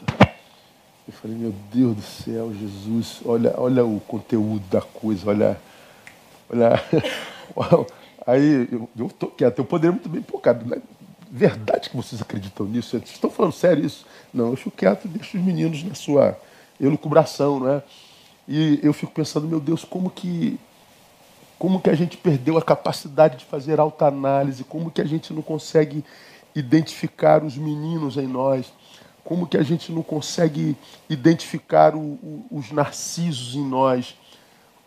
[1.07, 5.61] Eu falei, meu Deus do céu, Jesus, olha, olha o conteúdo da coisa, olha.
[6.51, 6.83] olha
[8.27, 10.81] Aí eu estou quieto, eu poderia muito bem, pô, cara, é
[11.31, 12.91] verdade que vocês acreditam nisso?
[12.91, 14.05] Vocês estão falando sério isso?
[14.35, 16.39] Não, eu fico quieto e deixo os meninos na sua
[16.79, 17.83] elucubração, não é?
[18.47, 20.59] E eu fico pensando, meu Deus, como que
[21.59, 25.33] como que a gente perdeu a capacidade de fazer alta análise, como que a gente
[25.33, 26.05] não consegue
[26.55, 28.73] identificar os meninos em nós,
[29.25, 30.77] como que a gente não consegue
[31.09, 34.17] identificar o, o, os narcisos em nós,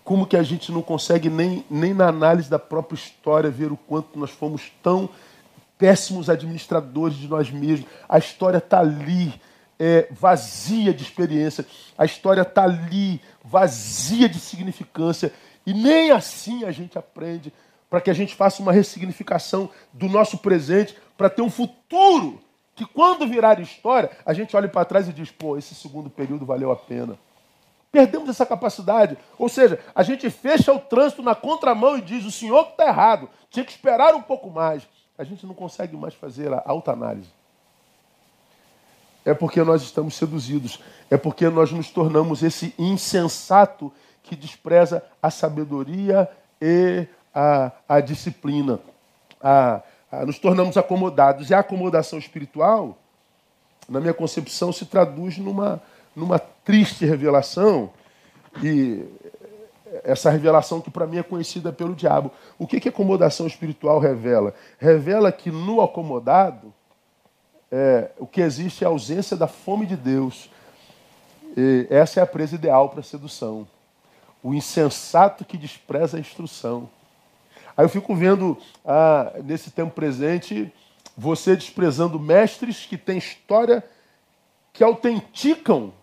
[0.04, 3.78] como que a gente não consegue nem, nem na análise da própria história ver o
[3.78, 5.10] quanto nós fomos tão
[5.78, 7.88] péssimos administradores de nós mesmos.
[8.08, 9.34] A história está ali,
[9.80, 11.66] é, vazia de experiência,
[11.98, 15.32] a história está ali, vazia de significância.
[15.66, 17.54] E nem assim a gente aprende
[17.90, 22.42] para que a gente faça uma ressignificação do nosso presente para ter um futuro
[22.76, 26.46] que quando virar história, a gente olhe para trás e diz, pô, esse segundo período
[26.46, 27.18] valeu a pena.
[27.92, 29.18] Perdemos essa capacidade.
[29.38, 32.88] Ou seja, a gente fecha o trânsito na contramão e diz, o senhor que está
[32.88, 34.88] errado, tinha que esperar um pouco mais.
[35.18, 37.30] A gente não consegue mais fazer a alta análise.
[39.24, 40.80] É porque nós estamos seduzidos.
[41.10, 43.92] É porque nós nos tornamos esse insensato
[44.24, 46.30] que despreza a sabedoria
[46.62, 48.80] e a, a disciplina.
[49.42, 49.82] A,
[50.12, 51.50] a, nos tornamos acomodados.
[51.50, 52.98] E a acomodação espiritual,
[53.90, 55.82] na minha concepção, se traduz numa,
[56.16, 57.90] numa triste revelação.
[58.64, 59.06] E
[60.04, 62.32] essa revelação que para mim é conhecida pelo diabo.
[62.58, 64.54] O que, que acomodação espiritual revela?
[64.78, 66.74] Revela que no acomodado
[67.72, 70.50] é, o que existe é a ausência da fome de Deus.
[71.58, 73.68] E essa é a presa ideal para a sedução
[74.44, 76.90] o insensato que despreza a instrução.
[77.76, 80.72] Aí eu fico vendo, ah, nesse tempo presente,
[81.18, 83.84] você desprezando mestres que têm história
[84.74, 85.94] que autenticam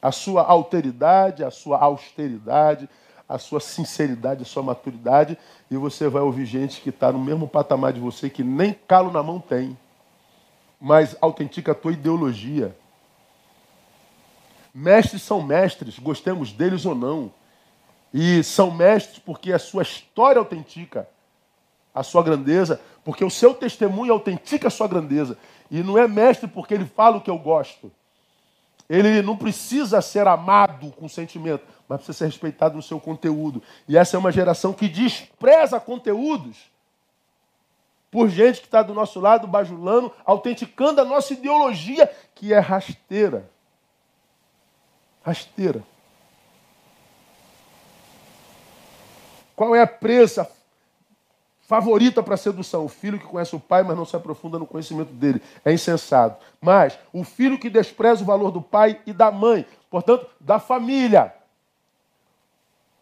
[0.00, 2.88] a sua alteridade, a sua austeridade,
[3.28, 5.36] a sua sinceridade, a sua maturidade,
[5.70, 9.10] e você vai ouvir gente que está no mesmo patamar de você, que nem calo
[9.10, 9.76] na mão tem,
[10.80, 12.74] mas autentica a tua ideologia.
[14.72, 17.32] Mestres são mestres, gostemos deles ou não.
[18.12, 21.08] E são mestres porque a sua história autentica
[21.94, 25.36] a sua grandeza, porque o seu testemunho autentica a sua grandeza.
[25.70, 27.90] E não é mestre porque ele fala o que eu gosto.
[28.88, 33.62] Ele não precisa ser amado com sentimento, mas precisa ser respeitado no seu conteúdo.
[33.86, 36.56] E essa é uma geração que despreza conteúdos
[38.10, 43.50] por gente que está do nosso lado, bajulando, autenticando a nossa ideologia, que é rasteira.
[45.22, 45.82] Rasteira.
[49.58, 50.48] Qual é a presa
[51.62, 52.84] favorita para sedução?
[52.84, 55.42] O filho que conhece o pai, mas não se aprofunda no conhecimento dele.
[55.64, 56.46] É insensato.
[56.60, 61.34] Mas o filho que despreza o valor do pai e da mãe, portanto, da família.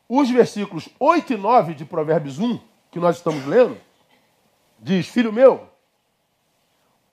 [0.08, 2.58] Os versículos 8 e 9 de Provérbios 1,
[2.90, 3.76] que nós estamos lendo,
[4.78, 5.68] diz: Filho meu,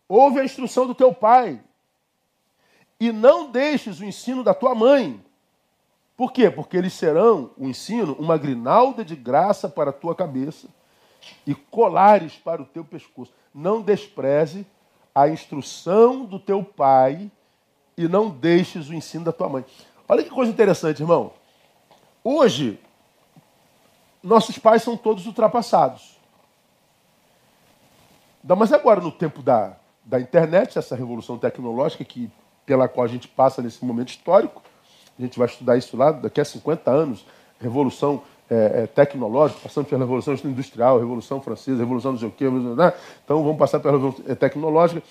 [0.08, 1.60] ouve a instrução do teu pai,
[2.98, 5.22] e não deixes o ensino da tua mãe
[6.16, 6.50] por quê?
[6.50, 10.68] Porque eles serão, o ensino, uma grinalda de graça para a tua cabeça
[11.46, 13.34] e colares para o teu pescoço.
[13.54, 14.66] Não despreze
[15.14, 17.32] a instrução do teu pai
[17.98, 19.66] e não deixes o ensino da tua mãe.
[20.08, 21.34] Olha que coisa interessante, irmão.
[22.24, 22.80] Hoje,
[24.22, 26.18] nossos pais são todos ultrapassados.
[28.44, 32.30] Mas agora, no tempo da, da internet, essa revolução tecnológica que,
[32.66, 34.62] pela qual a gente passa nesse momento histórico,
[35.18, 37.26] a gente vai estudar isso lá daqui a 50 anos,
[37.60, 42.50] revolução é, é, tecnológica, passando pela revolução industrial, revolução francesa, revolução não sei o quê,
[42.50, 42.94] né?
[43.24, 45.02] então vamos passar pela revolução é, tecnológica.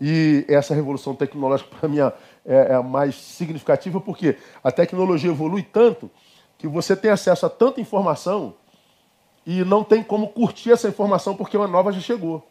[0.00, 2.12] E essa revolução tecnológica, para mim, é,
[2.44, 6.10] é a mais significativa, porque a tecnologia evolui tanto
[6.58, 8.54] que você tem acesso a tanta informação
[9.46, 12.46] e não tem como curtir essa informação porque uma nova já chegou.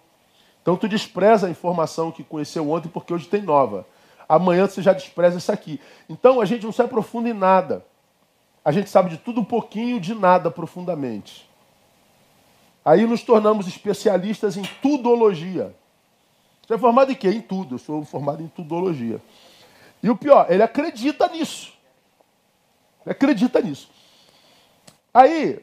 [0.62, 3.86] Então tu despreza a informação que conheceu ontem porque hoje tem nova
[4.32, 5.80] amanhã você já despreza isso aqui.
[6.10, 7.86] Então a gente não se aprofunda em nada.
[8.64, 11.50] A gente sabe de tudo um pouquinho, de nada profundamente.
[12.86, 15.76] Aí nos tornamos especialistas em tudologia.
[16.66, 17.28] Você é formado em quê?
[17.28, 17.76] Em tudo.
[17.76, 19.22] Eu sou formado em tudologia.
[20.02, 21.74] E o pior, ele acredita nisso.
[23.06, 23.90] Acredita nisso.
[25.14, 25.56] Aí,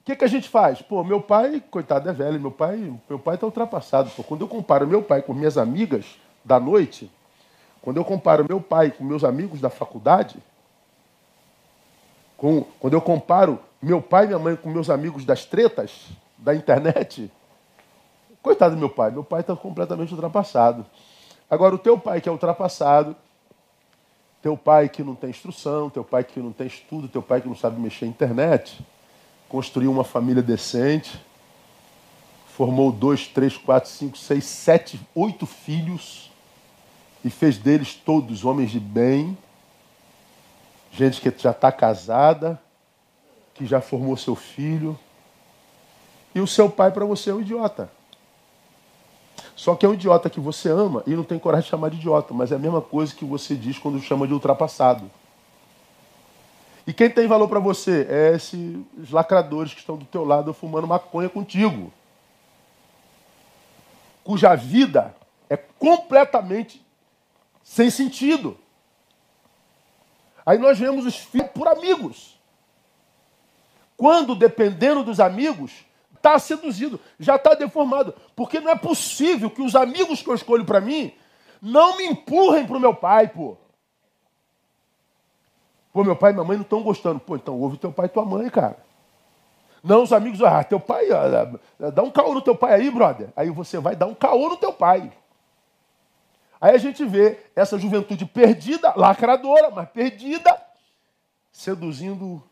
[0.00, 0.82] o que, que a gente faz?
[0.82, 4.10] Pô, meu pai, coitado, é velho, meu pai meu pai está ultrapassado.
[4.10, 6.04] Pô, quando eu comparo meu pai com minhas amigas
[6.44, 7.08] da noite,
[7.82, 10.36] quando eu comparo meu pai com meus amigos da faculdade,
[12.36, 16.06] com, quando eu comparo meu pai e minha mãe com meus amigos das tretas
[16.36, 17.30] da internet,
[18.42, 20.84] coitado do meu pai, meu pai está completamente ultrapassado.
[21.50, 23.16] Agora, o teu pai que é ultrapassado,
[24.42, 27.48] teu pai que não tem instrução, teu pai que não tem estudo, teu pai que
[27.48, 28.84] não sabe mexer na internet,
[29.48, 31.20] construiu uma família decente,
[32.46, 36.27] formou dois, três, quatro, cinco, seis, sete, oito filhos
[37.24, 39.36] e fez deles todos homens de bem,
[40.92, 42.60] gente que já está casada,
[43.54, 44.98] que já formou seu filho.
[46.34, 47.90] E o seu pai para você é um idiota.
[49.56, 51.96] Só que é um idiota que você ama e não tem coragem de chamar de
[51.96, 55.10] idiota, mas é a mesma coisa que você diz quando chama de ultrapassado.
[56.86, 60.86] E quem tem valor para você é esses lacradores que estão do teu lado fumando
[60.86, 61.92] maconha contigo.
[64.22, 65.14] Cuja vida
[65.50, 66.80] é completamente
[67.68, 68.56] sem sentido.
[70.44, 72.40] Aí nós vemos os filhos por amigos.
[73.94, 75.84] Quando, dependendo dos amigos,
[76.16, 78.14] está seduzido, já está deformado.
[78.34, 81.12] Porque não é possível que os amigos que eu escolho para mim
[81.60, 83.58] não me empurrem para o meu pai, pô.
[85.92, 87.20] Pô, meu pai e minha mãe não estão gostando.
[87.20, 88.78] Pô, então ouve teu pai e tua mãe, cara.
[89.84, 93.28] Não, os amigos, ah, teu pai, ah, dá um caô no teu pai aí, brother.
[93.36, 95.12] Aí você vai dar um caô no teu pai.
[96.60, 100.60] Aí a gente vê essa juventude perdida, lacradora, mas perdida,
[101.52, 102.42] seduzindo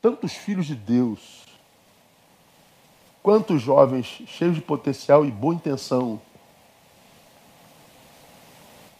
[0.00, 1.44] tantos filhos de Deus.
[3.22, 6.20] Quantos jovens cheios de potencial e boa intenção,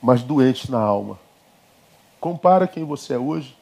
[0.03, 1.19] mas doentes na alma.
[2.21, 3.57] Compara quem você é hoje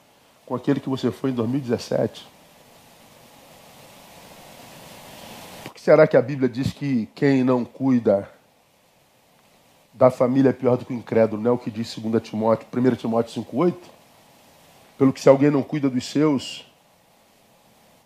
[0.47, 2.27] com aquele que você foi em 2017.
[5.65, 8.31] Por que será que a Bíblia diz que quem não cuida
[9.97, 11.43] da família é pior do que o incrédulo?
[11.43, 13.75] Não é o que diz 2 Timóteo, 1 Timóteo 5,8?
[14.99, 16.71] Pelo que se alguém não cuida dos seus,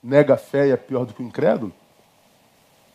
[0.02, 1.72] nega a fé e é pior do que o incrédulo?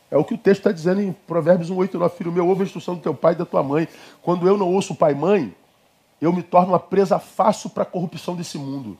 [0.09, 2.15] É o que o texto está dizendo em Provérbios 1, 8 9.
[2.15, 3.85] Filho meu, ouve a instrução do teu pai e da tua mãe.
[4.21, 5.53] Quando eu não ouço o pai e mãe,
[6.21, 8.97] eu me torno uma presa fácil para a corrupção desse mundo.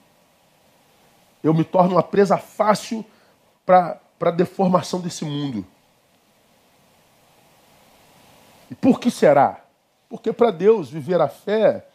[1.42, 3.02] Eu me torno uma presa fácil
[3.64, 5.64] para a deformação desse mundo.
[8.70, 9.65] E por que será?
[10.08, 11.86] Porque para Deus viver a fé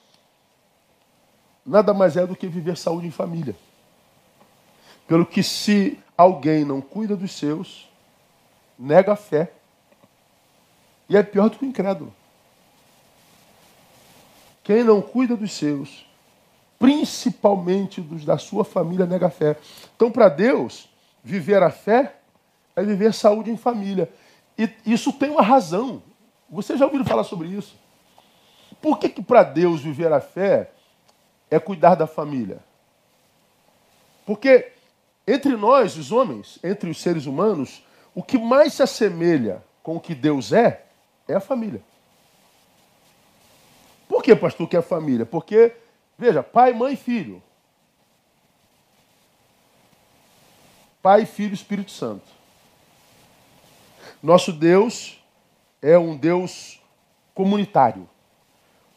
[1.66, 3.56] nada mais é do que viver saúde em família.
[5.08, 7.90] Pelo que se alguém não cuida dos seus,
[8.78, 9.52] nega a fé.
[11.10, 12.14] E é pior do que o incrédulo.
[14.64, 16.06] Quem não cuida dos seus,
[16.80, 19.58] principalmente dos da sua família, nega a fé.
[19.96, 20.90] Então, para Deus,
[21.24, 22.16] viver a fé
[22.76, 24.12] é viver saúde em família.
[24.58, 26.02] E isso tem uma razão.
[26.50, 27.81] Você já ouviu falar sobre isso?
[28.82, 30.72] Por que, que para Deus viver a fé
[31.50, 32.60] é cuidar da família?
[34.26, 34.72] Porque
[35.28, 37.84] entre nós, os homens, entre os seres humanos,
[38.16, 40.86] o que mais se assemelha com o que Deus é,
[41.28, 41.82] é a família.
[44.08, 45.26] Por que, pastor, que é a família?
[45.26, 45.74] Porque,
[46.18, 47.42] veja, pai, mãe e filho.
[51.02, 52.28] Pai, Filho e Espírito Santo.
[54.22, 55.20] Nosso Deus
[55.82, 56.80] é um Deus
[57.34, 58.08] comunitário.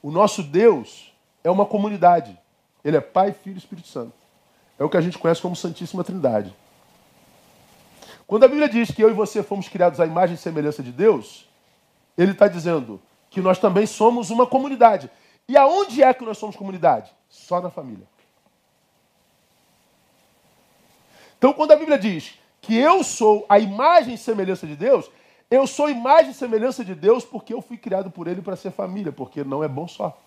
[0.05, 1.11] O nosso Deus
[1.43, 2.39] é uma comunidade.
[2.85, 4.13] Ele é Pai, Filho e Espírito Santo.
[4.79, 6.55] É o que a gente conhece como Santíssima Trindade.
[8.27, 10.93] Quando a Bíblia diz que eu e você fomos criados à imagem e semelhança de
[10.93, 11.49] Deus,
[12.19, 13.01] ele está dizendo
[13.31, 15.11] que nós também somos uma comunidade.
[15.49, 17.11] E aonde é que nós somos comunidade?
[17.31, 18.07] Só na família.
[21.39, 25.11] Então, quando a Bíblia diz que eu sou a imagem e semelhança de Deus,
[25.55, 28.71] eu sou imagem e semelhança de Deus porque eu fui criado por Ele para ser
[28.71, 30.19] família, porque não é bom só.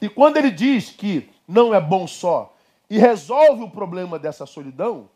[0.00, 2.54] E quando ele diz que não é bom só
[2.90, 5.08] e resolve o problema dessa solidão,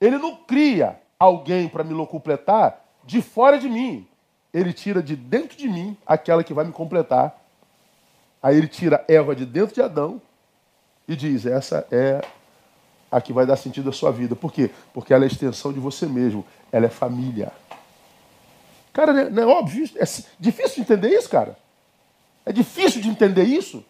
[0.00, 4.06] ele não cria alguém para me locupletar de fora de mim.
[4.54, 7.38] Ele tira de dentro de mim aquela que vai me completar.
[8.42, 10.20] Aí ele tira Eva de dentro de Adão
[11.06, 12.22] e diz: essa é
[13.10, 14.34] a que vai dar sentido à sua vida.
[14.34, 14.70] Por quê?
[14.94, 16.44] Porque ela é extensão de você mesmo.
[16.72, 17.52] Ela é família.
[18.96, 19.84] Cara, não é, não é óbvio?
[19.96, 20.04] É
[20.40, 21.54] difícil de entender isso, cara.
[22.46, 23.84] É difícil de entender isso.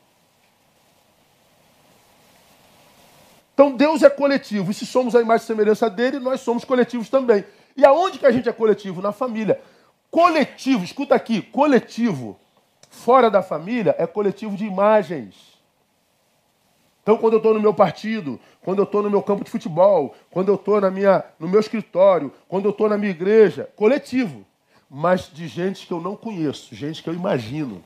[3.55, 4.73] Então Deus é coletivo.
[4.73, 7.45] E se somos a imagem e semelhança dele, nós somos coletivos também.
[7.77, 9.01] E aonde que a gente é coletivo?
[9.01, 9.61] Na família.
[10.11, 12.37] Coletivo, escuta aqui, coletivo
[12.91, 15.37] fora da família é coletivo de imagens.
[17.05, 20.17] Então, quando eu estou no meu partido, quando eu estou no meu campo de futebol,
[20.33, 24.45] quando eu estou no meu escritório, quando eu estou na minha igreja, coletivo,
[24.89, 27.83] mas de gente que eu não conheço, gente que eu imagino.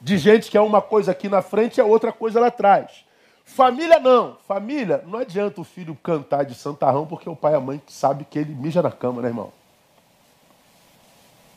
[0.00, 3.04] De gente que é uma coisa aqui na frente e é outra coisa lá atrás.
[3.44, 4.36] Família não.
[4.46, 8.24] Família, não adianta o filho cantar de santarrão porque o pai e a mãe sabe
[8.24, 9.52] que ele mija na cama, né, irmão?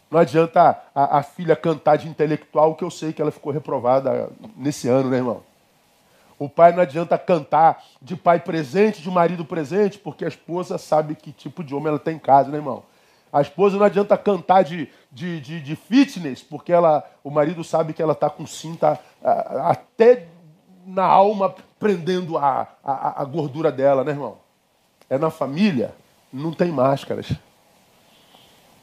[0.10, 4.30] Não adianta a, a, filha cantar de intelectual, que eu sei que ela ficou reprovada
[4.56, 5.44] nesse ano, né, irmão?
[6.44, 11.16] O pai não adianta cantar de pai presente, de marido presente, porque a esposa sabe
[11.16, 12.84] que tipo de homem ela tem em casa, né, irmão?
[13.32, 17.94] A esposa não adianta cantar de, de, de, de fitness, porque ela, o marido sabe
[17.94, 19.00] que ela está com cinta
[19.64, 20.28] até
[20.86, 24.38] na alma prendendo a, a, a gordura dela, né, irmão?
[25.10, 25.96] É na família,
[26.32, 27.32] não tem máscaras.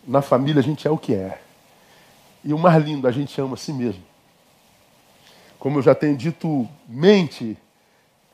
[0.08, 1.38] Na família a gente é o que é.
[2.42, 4.09] E o mais lindo, a gente ama a si mesmo.
[5.60, 7.56] Como eu já tenho dito, mente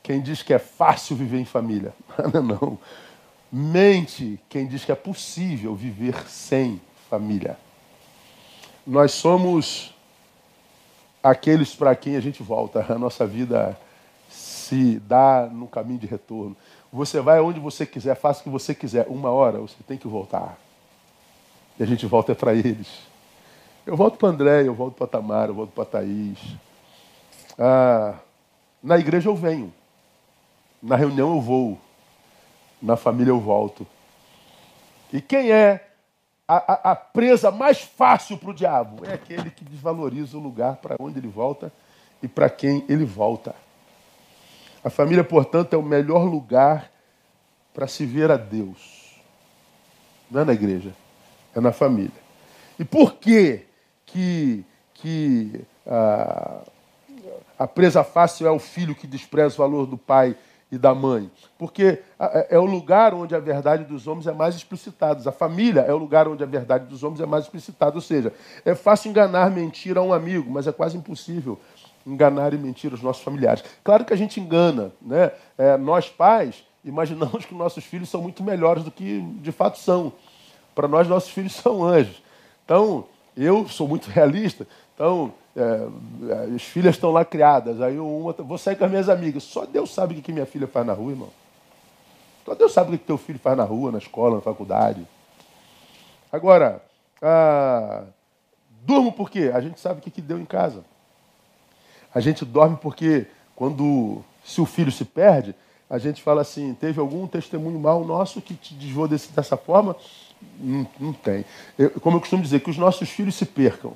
[0.01, 1.93] quem diz que é fácil viver em família.
[2.33, 2.79] Não, não.
[3.51, 7.57] Mente quem diz que é possível viver sem família.
[8.85, 9.93] Nós somos
[11.21, 12.85] aqueles para quem a gente volta.
[12.89, 13.77] A nossa vida
[14.29, 16.55] se dá no caminho de retorno.
[16.91, 19.05] Você vai onde você quiser, faça o que você quiser.
[19.09, 20.57] Uma hora você tem que voltar.
[21.77, 22.87] E a gente volta para eles.
[23.85, 26.39] Eu volto para André, eu volto para Tamara, eu volto para Thaís.
[27.57, 28.15] Ah,
[28.81, 29.73] na igreja eu venho.
[30.81, 31.79] Na reunião eu vou.
[32.81, 33.87] Na família eu volto.
[35.11, 35.87] E quem é
[36.47, 39.05] a, a, a presa mais fácil para o diabo?
[39.05, 41.71] É aquele que desvaloriza o lugar para onde ele volta
[42.21, 43.55] e para quem ele volta.
[44.83, 46.91] A família, portanto, é o melhor lugar
[47.73, 49.21] para se ver a Deus.
[50.29, 50.93] Não é na igreja
[51.57, 52.11] é na família.
[52.77, 53.65] E por que
[54.05, 56.61] que, que a,
[57.57, 60.35] a presa fácil é o filho que despreza o valor do pai
[60.71, 61.31] e da mãe?
[61.57, 61.99] Porque
[62.49, 65.27] é o lugar onde a verdade dos homens é mais explicitada.
[65.27, 67.95] A família é o lugar onde a verdade dos homens é mais explicitada.
[67.95, 68.33] Ou seja,
[68.65, 71.59] é fácil enganar, mentir a um amigo, mas é quase impossível
[72.05, 73.63] enganar e mentir os nossos familiares.
[73.83, 75.31] Claro que a gente engana, né?
[75.57, 80.13] É, nós pais imaginamos que nossos filhos são muito melhores do que de fato são.
[80.73, 82.23] Para nós, nossos filhos são anjos.
[82.63, 83.05] Então,
[83.35, 84.65] eu sou muito realista.
[84.97, 87.79] Então, é, as filhas estão lá criadas.
[87.79, 89.43] Aí uma, vou sair com as minhas amigas.
[89.43, 91.29] Só Deus sabe o que minha filha faz na rua, irmão.
[92.43, 95.05] Só Deus sabe o que teu filho faz na rua, na escola, na faculdade.
[96.31, 96.81] Agora,
[97.21, 98.05] ah,
[98.81, 99.51] durmo por quê?
[99.53, 100.83] A gente sabe o que, que deu em casa.
[102.11, 105.53] A gente dorme porque quando se o filho se perde,
[105.87, 109.95] a gente fala assim, teve algum testemunho mal nosso que te desvou desse, dessa forma?
[110.59, 111.45] Não, não tem.
[111.77, 113.93] Eu, como eu costumo dizer, que os nossos filhos se percam,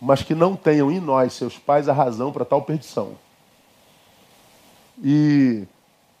[0.00, 3.12] mas que não tenham em nós, seus pais, a razão para tal perdição.
[5.02, 5.64] E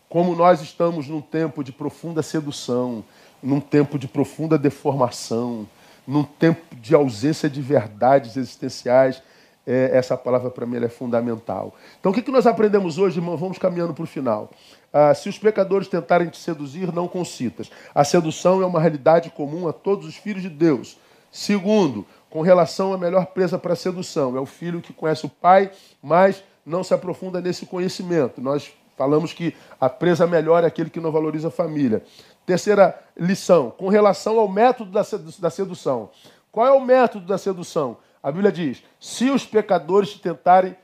[0.08, 3.04] como nós estamos num tempo de profunda sedução,
[3.42, 5.66] num tempo de profunda deformação,
[6.06, 9.22] num tempo de ausência de verdades existenciais,
[9.66, 11.74] é, essa palavra para mim é fundamental.
[11.98, 13.36] Então, o que, que nós aprendemos hoje, irmão?
[13.36, 14.50] Vamos caminhando para o final.
[14.92, 17.70] Ah, se os pecadores tentarem te seduzir, não concitas.
[17.94, 20.98] A sedução é uma realidade comum a todos os filhos de Deus.
[21.30, 25.70] Segundo, com relação à melhor presa para sedução, é o filho que conhece o pai,
[26.00, 28.40] mas não se aprofunda nesse conhecimento.
[28.40, 32.02] Nós falamos que a presa melhor é aquele que não valoriza a família.
[32.46, 36.10] Terceira lição, com relação ao método da sedução.
[36.52, 37.96] Qual é o método da sedução?
[38.22, 40.76] A Bíblia diz: se os pecadores te tentarem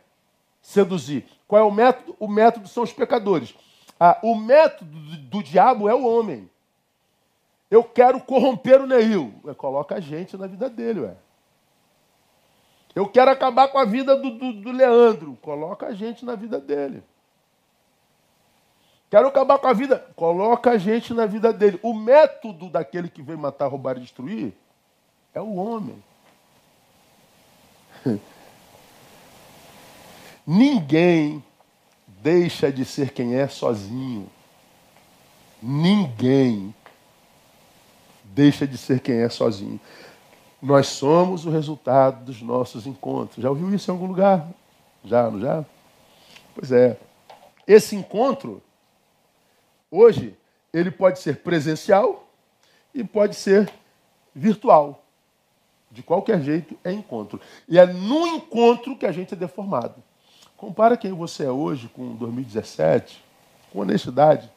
[0.66, 1.24] seduzir.
[1.46, 2.16] Qual é o método?
[2.18, 3.54] O método são os pecadores.
[4.00, 6.50] Ah, o método do diabo é o homem.
[7.70, 9.32] Eu quero corromper o Neil.
[9.56, 11.14] Coloca a gente na vida dele, ué.
[12.96, 15.36] Eu quero acabar com a vida do, do, do Leandro.
[15.42, 17.02] Coloca a gente na vida dele.
[19.10, 19.98] Quero acabar com a vida.
[20.16, 21.78] Coloca a gente na vida dele.
[21.82, 24.54] O método daquele que vem matar, roubar e destruir
[25.34, 26.02] é o homem.
[30.46, 31.44] Ninguém
[32.06, 34.26] deixa de ser quem é sozinho.
[35.62, 36.74] Ninguém
[38.24, 39.78] deixa de ser quem é sozinho.
[40.66, 43.40] Nós somos o resultado dos nossos encontros.
[43.40, 44.48] Já ouviu isso em algum lugar?
[45.04, 45.64] Já, não já?
[46.56, 46.98] Pois é.
[47.68, 48.60] Esse encontro,
[49.88, 50.36] hoje,
[50.72, 52.28] ele pode ser presencial
[52.92, 53.72] e pode ser
[54.34, 55.04] virtual.
[55.88, 57.40] De qualquer jeito, é encontro.
[57.68, 60.02] E é no encontro que a gente é deformado.
[60.56, 63.22] Compara quem você é hoje com 2017,
[63.72, 64.50] com honestidade.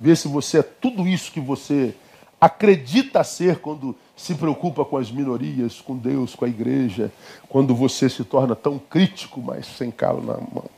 [0.00, 1.94] Vê se você é tudo isso que você
[2.42, 7.12] acredita ser quando se preocupa com as minorias, com Deus, com a igreja,
[7.48, 10.68] quando você se torna tão crítico, mas sem calo na mão.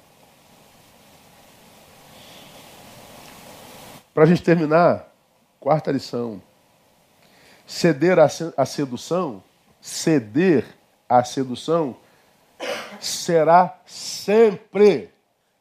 [4.13, 5.11] Para a gente terminar,
[5.59, 6.43] quarta lição.
[7.67, 9.43] Ceder à sedução,
[9.81, 10.67] ceder
[11.09, 11.97] à sedução,
[13.01, 15.09] será sempre,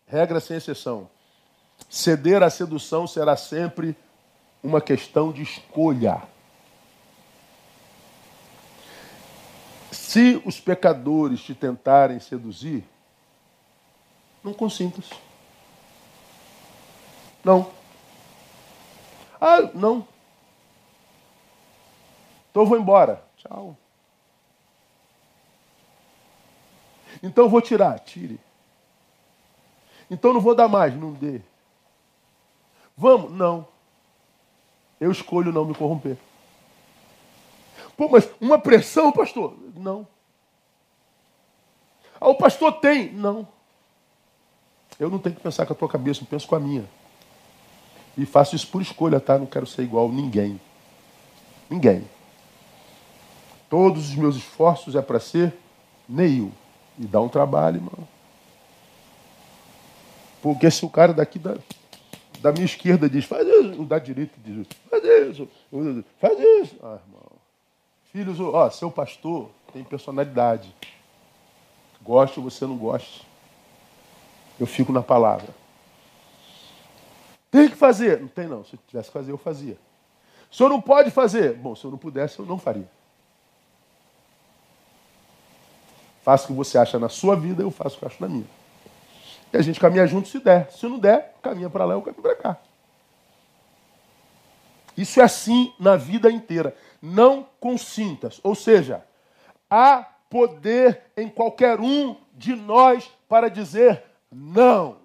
[0.05, 1.09] regra sem exceção,
[1.89, 3.95] ceder à sedução será sempre
[4.63, 6.23] uma questão de escolha.
[9.91, 12.83] Se os pecadores te tentarem seduzir,
[14.43, 15.09] não consintas.
[17.43, 17.69] Não.
[19.39, 20.07] Ah, não.
[22.49, 23.23] Então eu vou embora.
[23.37, 23.75] Tchau.
[27.21, 27.99] Então eu vou tirar.
[27.99, 28.39] Tire.
[30.09, 30.95] Então não vou dar mais.
[30.95, 31.41] Não dê.
[32.95, 33.31] Vamos?
[33.31, 33.72] Não.
[35.03, 36.15] Eu escolho não me corromper.
[37.97, 39.53] Pô, mas uma pressão, pastor?
[39.75, 40.07] Não.
[42.21, 43.11] Ah, o pastor tem?
[43.11, 43.45] Não.
[44.97, 46.85] Eu não tenho que pensar com a tua cabeça, eu penso com a minha.
[48.17, 49.37] E faço isso por escolha, tá?
[49.37, 50.57] Não quero ser igual a ninguém.
[51.69, 52.07] Ninguém.
[53.69, 55.53] Todos os meus esforços é para ser
[56.07, 56.49] Neil.
[56.97, 58.07] E dá um trabalho, irmão.
[60.41, 61.57] Porque se o cara daqui da,
[62.43, 65.47] da minha esquerda diz, faz isso, o da direita diz, faz isso,
[66.19, 66.75] faz isso.
[66.83, 67.31] Ah, irmão.
[68.11, 70.75] Filhos, ó, seu pastor tem personalidade.
[72.01, 73.25] Goste ou você não goste.
[74.59, 75.47] Eu fico na palavra.
[77.49, 78.19] Tem que fazer?
[78.19, 78.65] Não tem não.
[78.65, 79.77] Se eu tivesse que fazer, eu fazia.
[80.51, 81.53] O senhor não pode fazer?
[81.53, 82.89] Bom, se eu não pudesse, eu não faria.
[86.23, 88.27] Faça o que você acha na sua vida, eu faço o que eu acho na
[88.27, 88.47] minha.
[89.53, 90.69] E a gente caminha junto se der.
[90.71, 92.57] Se não der, caminha para lá, eu caminho para cá.
[94.97, 96.75] Isso é assim na vida inteira.
[97.01, 98.41] Não consintas.
[98.43, 99.05] Ou seja,
[99.69, 104.97] há poder em qualquer um de nós para dizer não.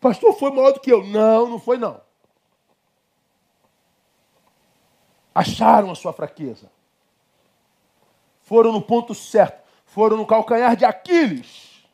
[0.00, 1.04] Pastor, foi maior do que eu.
[1.04, 2.00] Não, não foi não.
[5.32, 6.68] Acharam a sua fraqueza
[8.50, 11.84] foram no ponto certo, foram no calcanhar de Aquiles.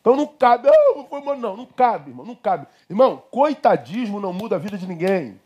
[0.00, 2.66] Então não cabe, oh, não, não cabe, irmão, não cabe.
[2.90, 5.40] Irmão, coitadismo não muda a vida de ninguém.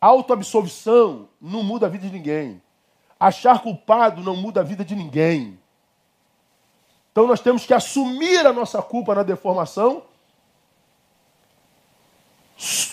[0.00, 2.62] Autoabsorção não muda a vida de ninguém.
[3.18, 5.58] Achar culpado não muda a vida de ninguém.
[7.10, 10.04] Então nós temos que assumir a nossa culpa na deformação,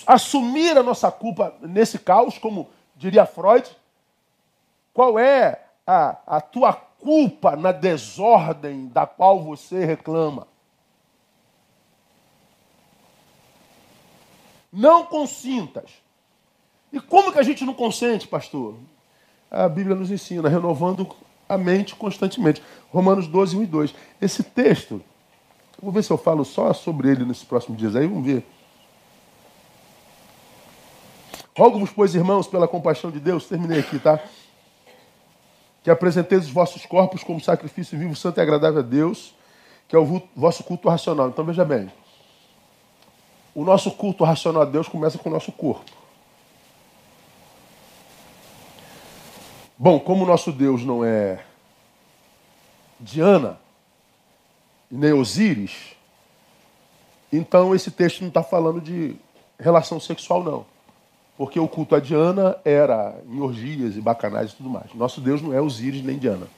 [0.07, 3.69] assumir a nossa culpa nesse caos, como diria Freud,
[4.93, 10.47] qual é a, a tua culpa na desordem da qual você reclama?
[14.71, 15.89] Não consintas.
[16.93, 18.75] E como que a gente não consente, pastor?
[19.49, 21.09] A Bíblia nos ensina, renovando
[21.47, 22.61] a mente constantemente.
[22.91, 23.95] Romanos 12, 1 e 2.
[24.21, 25.01] Esse texto,
[25.81, 28.45] vou ver se eu falo só sobre ele nesses próximos dias aí, vamos ver.
[31.57, 34.19] Rogo-vos, pois, irmãos, pela compaixão de Deus, terminei aqui, tá?
[35.83, 39.33] Que apresenteis os vossos corpos como sacrifício vivo, santo e agradável a Deus,
[39.87, 41.29] que é o vosso culto racional.
[41.29, 41.91] Então veja bem,
[43.55, 45.91] o nosso culto racional a Deus começa com o nosso corpo.
[49.77, 51.43] Bom, como o nosso Deus não é
[52.99, 53.57] Diana
[54.91, 55.95] nem Osíris,
[57.31, 59.15] então esse texto não está falando de
[59.59, 60.78] relação sexual, não.
[61.39, 64.93] Porque o culto a Diana era em orgias e bacanais e tudo mais.
[64.93, 66.49] Nosso Deus não é Osíris nem Diana.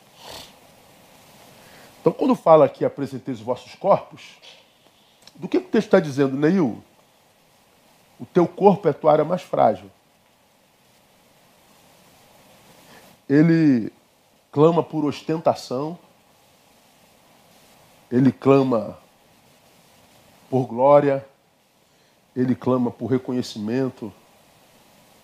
[1.99, 4.39] Então, quando fala aqui apresentei os vossos corpos,
[5.35, 6.83] do que o texto está dizendo, Neil?
[8.19, 9.87] O teu corpo é a tua área mais frágil.
[13.29, 13.93] Ele
[14.51, 15.95] clama por ostentação,
[18.11, 18.97] ele clama
[20.49, 21.23] por glória,
[22.35, 24.11] ele clama por reconhecimento,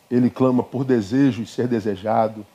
[0.10, 2.46] ele clama por desejo e ser desejado.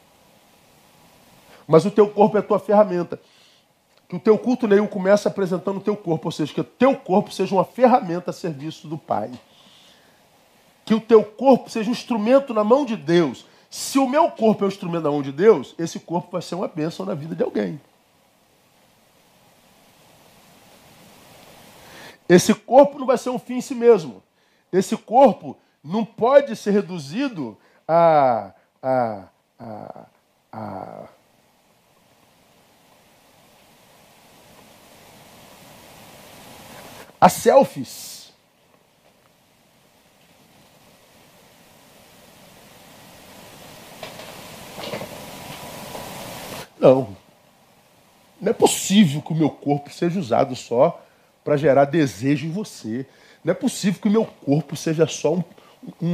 [1.67, 3.21] Mas o teu corpo é a tua ferramenta.
[4.09, 6.95] Que o teu culto nenhum comece apresentando o teu corpo, ou seja, que o teu
[6.97, 9.31] corpo seja uma ferramenta a serviço do Pai.
[10.85, 13.47] Que o teu corpo seja um instrumento na mão de Deus.
[13.71, 16.57] Se o meu corpo é um instrumento na mão de Deus, esse corpo vai ser
[16.57, 17.81] uma bênção na vida de alguém.
[22.29, 24.23] Esse corpo não vai ser um fim em si mesmo.
[24.73, 27.57] Esse corpo não pode ser reduzido
[27.87, 28.53] a,
[28.83, 29.25] a,
[29.59, 30.07] a,
[30.53, 31.09] a
[37.23, 38.33] a selfies.
[46.81, 47.17] Não.
[48.41, 51.01] Não é possível que o meu corpo seja usado só
[51.45, 53.07] para gerar desejo em você.
[53.45, 55.45] Não é possível que o meu corpo seja só um,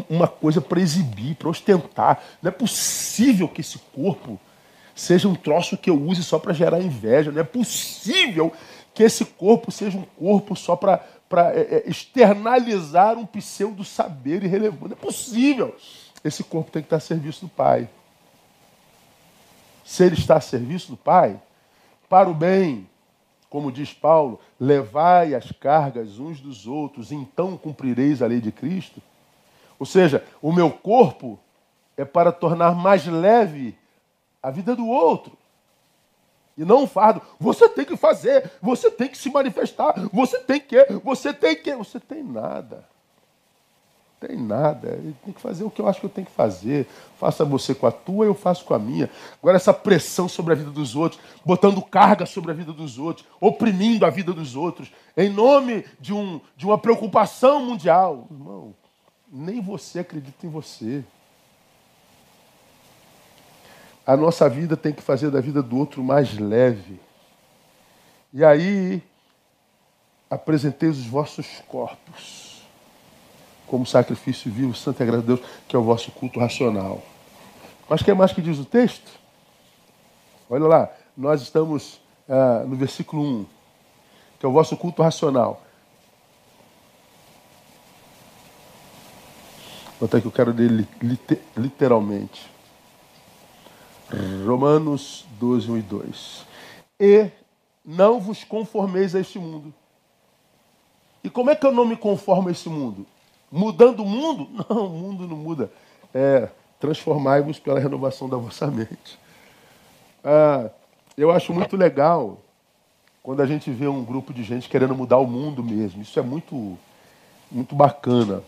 [0.09, 2.23] uma coisa para exibir, para ostentar.
[2.43, 4.41] Não é possível que esse corpo
[4.95, 7.31] seja um troço que eu use só para gerar inveja.
[7.31, 8.53] Não é possível
[8.95, 11.01] que esse corpo seja um corpo só para
[11.55, 14.85] é, é, externalizar um pseudo saber irrelevante.
[14.85, 15.77] Não é possível.
[16.25, 17.89] Esse corpo tem que estar a serviço do Pai.
[19.85, 21.41] Se ele está a serviço do Pai,
[22.09, 22.89] para o bem,
[23.49, 29.01] como diz Paulo, levai as cargas uns dos outros, então cumprireis a lei de Cristo.
[29.79, 31.39] Ou seja, o meu corpo
[31.97, 33.77] é para tornar mais leve
[34.43, 35.37] a vida do outro.
[36.57, 37.23] E não um fardo.
[37.39, 41.75] Você tem que fazer, você tem que se manifestar, você tem que, você tem que.
[41.77, 42.85] Você tem nada.
[44.21, 44.99] Tem nada.
[45.25, 46.89] Tem que fazer o que eu acho que eu tenho que fazer.
[47.17, 49.09] Faça você com a tua, eu faço com a minha.
[49.41, 53.25] Agora, essa pressão sobre a vida dos outros, botando carga sobre a vida dos outros,
[53.41, 58.27] oprimindo a vida dos outros, em nome de, um, de uma preocupação mundial.
[58.33, 58.75] Irmão,
[59.31, 61.05] nem você acredita em você.
[64.07, 67.01] A nossa vida tem que fazer da vida do outro mais leve.
[68.33, 69.03] E aí,
[70.31, 72.49] apresentei os vossos corpos
[73.67, 77.03] como sacrifício vivo, santo e agrado a Deus, que é o vosso culto racional.
[77.89, 79.11] Mas que mais que diz o texto?
[80.49, 83.47] Olha lá, nós estamos ah, no versículo 1,
[84.41, 85.63] que é o vosso culto racional.
[90.01, 90.87] Vou que eu quero ler
[91.57, 92.49] literalmente.
[94.47, 96.47] Romanos 12, 1 e 2.
[97.01, 97.31] E
[97.85, 99.75] não vos conformeis a este mundo.
[101.23, 103.05] E como é que eu não me conformo a esse mundo?
[103.51, 104.49] Mudando o mundo?
[104.69, 105.71] Não, o mundo não muda.
[106.13, 109.19] É, transformai-vos pela renovação da vossa mente.
[110.23, 110.71] Ah,
[111.17, 112.39] eu acho muito legal
[113.23, 116.03] quando a gente vê um grupo de gente querendo mudar o mundo mesmo.
[116.03, 116.79] Isso é muito,
[117.51, 118.43] muito bacana.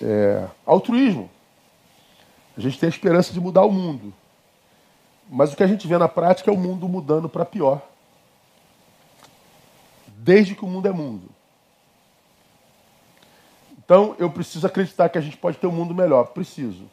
[0.00, 1.28] É, altruísmo.
[2.56, 4.12] A gente tem a esperança de mudar o mundo.
[5.28, 7.80] Mas o que a gente vê na prática é o mundo mudando para pior.
[10.06, 11.28] Desde que o mundo é mundo.
[13.78, 16.28] Então eu preciso acreditar que a gente pode ter um mundo melhor.
[16.28, 16.84] Preciso.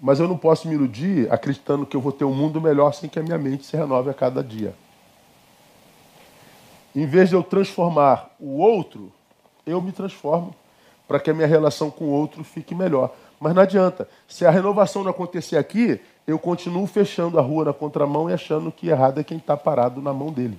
[0.00, 3.08] Mas eu não posso me iludir acreditando que eu vou ter um mundo melhor sem
[3.08, 4.74] que a minha mente se renove a cada dia.
[6.94, 9.12] Em vez de eu transformar o outro,
[9.66, 10.54] eu me transformo
[11.06, 13.14] para que a minha relação com o outro fique melhor.
[13.38, 14.08] Mas não adianta.
[14.26, 18.72] Se a renovação não acontecer aqui, eu continuo fechando a rua na contramão e achando
[18.72, 20.58] que errado é quem está parado na mão dele.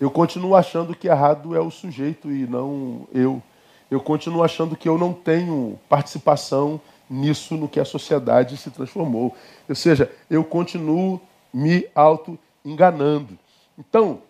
[0.00, 3.42] Eu continuo achando que errado é o sujeito e não eu
[3.90, 6.78] eu continuo achando que eu não tenho participação
[7.08, 9.34] nisso no que a sociedade se transformou.
[9.66, 11.18] Ou seja, eu continuo
[11.52, 13.38] me auto-enganando.
[13.78, 14.20] Então,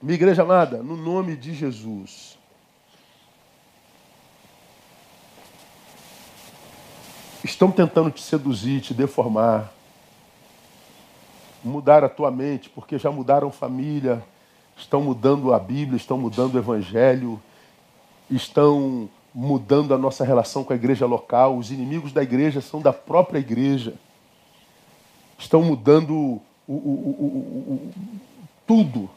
[0.00, 2.38] minha igreja amada, no nome de Jesus,
[7.44, 9.72] estão tentando te seduzir, te deformar,
[11.64, 14.22] mudar a tua mente, porque já mudaram família,
[14.76, 17.40] estão mudando a Bíblia, estão mudando o Evangelho,
[18.30, 22.92] estão mudando a nossa relação com a igreja local, os inimigos da igreja são da
[22.92, 23.94] própria igreja.
[25.38, 27.90] Estão mudando o, o, o,
[28.66, 29.10] tudo.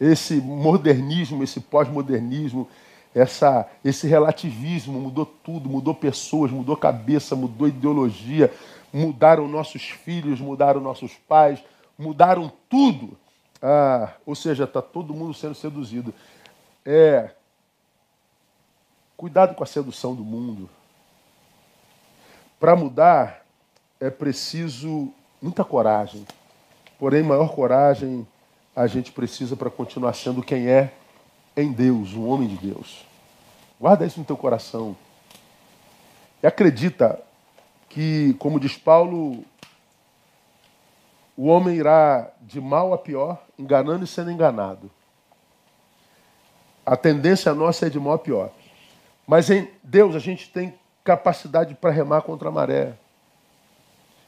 [0.00, 2.68] Esse modernismo, esse pós-modernismo,
[3.14, 8.52] essa, esse relativismo mudou tudo, mudou pessoas, mudou cabeça, mudou ideologia,
[8.92, 11.62] mudaram nossos filhos, mudaram nossos pais,
[11.98, 13.16] mudaram tudo.
[13.60, 16.12] Ah, ou seja, está todo mundo sendo seduzido.
[16.84, 17.30] É,
[19.22, 20.68] Cuidado com a sedução do mundo.
[22.58, 23.46] Para mudar
[24.00, 26.26] é preciso muita coragem.
[26.98, 28.26] Porém, maior coragem
[28.74, 30.92] a gente precisa para continuar sendo quem é
[31.56, 33.04] em Deus, um homem de Deus.
[33.80, 34.96] Guarda isso no teu coração.
[36.42, 37.20] E acredita
[37.88, 39.44] que, como diz Paulo,
[41.36, 44.90] o homem irá de mal a pior, enganando e sendo enganado.
[46.84, 48.50] A tendência nossa é de mal a pior.
[49.26, 50.74] Mas em Deus a gente tem
[51.04, 52.94] capacidade para remar contra a maré.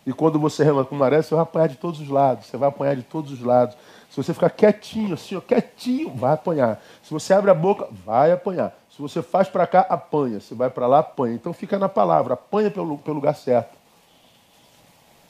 [0.06, 2.46] E quando você rema com maré, você vai apanhar de todos os lados.
[2.46, 3.76] Você vai apanhar de todos os lados.
[4.10, 6.80] Se você ficar quietinho, assim, ó, quietinho, vai apanhar.
[7.02, 8.76] Se você abre a boca, vai apanhar.
[8.90, 10.40] Se você faz para cá, apanha.
[10.40, 11.34] Se vai para lá, apanha.
[11.34, 13.76] Então fica na palavra, apanha pelo, pelo lugar certo.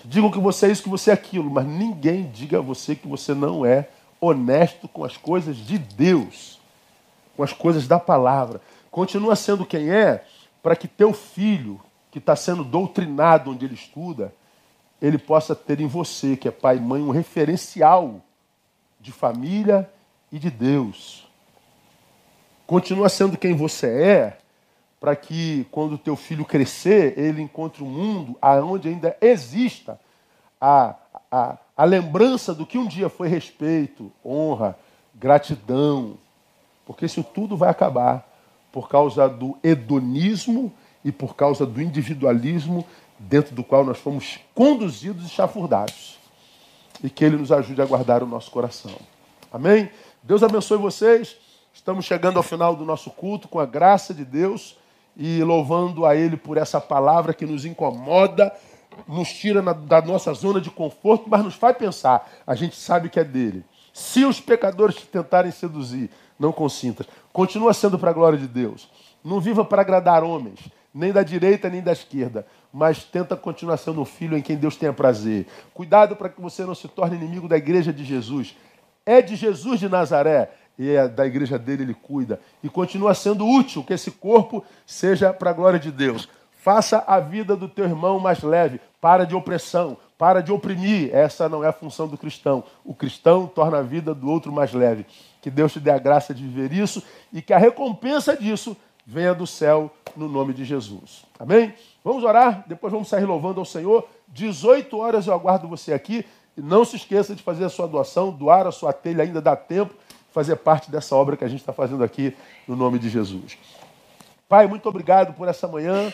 [0.05, 3.09] Digam que você é isso, que você é aquilo, mas ninguém diga a você que
[3.09, 3.89] você não é
[4.21, 6.61] honesto com as coisas de Deus,
[7.37, 8.61] com as coisas da palavra.
[8.91, 10.25] Continua sendo quem é,
[10.63, 14.35] para que teu filho, que está sendo doutrinado onde ele estuda,
[15.07, 18.23] ele possa ter em você, que é pai e mãe, um referencial
[18.99, 19.91] de família
[20.33, 21.29] e de Deus.
[22.67, 24.39] Continua sendo quem você é,
[24.99, 30.01] para que quando teu filho crescer, ele encontre um mundo onde ainda exista
[30.59, 30.95] a,
[31.31, 34.75] a, a lembrança do que um dia foi respeito, honra,
[35.15, 36.17] gratidão.
[36.87, 38.27] Porque isso tudo vai acabar
[38.73, 40.73] por causa do hedonismo
[41.05, 42.87] e por causa do individualismo
[43.19, 46.19] dentro do qual nós fomos conduzidos e chafurdados.
[47.03, 48.95] E que Ele nos ajude a guardar o nosso coração.
[49.53, 49.91] Amém?
[50.23, 51.37] Deus abençoe vocês.
[51.73, 54.77] Estamos chegando ao final do nosso culto com a graça de Deus
[55.17, 58.53] e louvando a Ele por essa palavra que nos incomoda,
[59.07, 62.31] nos tira na, da nossa zona de conforto, mas nos faz pensar.
[62.47, 63.65] A gente sabe que é dele.
[63.93, 67.07] Se os pecadores te tentarem seduzir, não consintas.
[67.33, 68.89] Continua sendo para a glória de Deus.
[69.25, 70.61] Não viva para agradar homens,
[70.93, 74.75] nem da direita nem da esquerda, mas tenta continuar sendo um filho em quem Deus
[74.75, 75.47] tenha prazer.
[75.73, 78.57] Cuidado para que você não se torne inimigo da igreja de Jesus.
[79.07, 82.41] É de Jesus de Nazaré e é da igreja dele ele cuida.
[82.65, 86.29] E continua sendo útil que esse corpo seja para a glória de Deus.
[86.51, 88.81] Faça a vida do teu irmão mais leve.
[89.01, 91.15] Para de opressão, para de oprimir.
[91.15, 92.65] Essa não é a função do cristão.
[92.85, 95.07] O cristão torna a vida do outro mais leve.
[95.41, 98.77] Que Deus te dê a graça de viver isso e que a recompensa disso
[99.07, 101.25] venha do céu no nome de Jesus.
[101.39, 101.75] Amém?
[102.03, 104.07] Vamos orar, depois vamos sair louvando ao Senhor.
[104.29, 106.25] 18 horas eu aguardo você aqui.
[106.57, 109.57] E não se esqueça de fazer a sua doação, doar a sua telha, ainda dá
[109.57, 109.93] tempo,
[110.33, 112.37] fazer parte dessa obra que a gente está fazendo aqui
[112.67, 113.59] no nome de Jesus.
[114.49, 116.13] Pai, muito obrigado por essa manhã.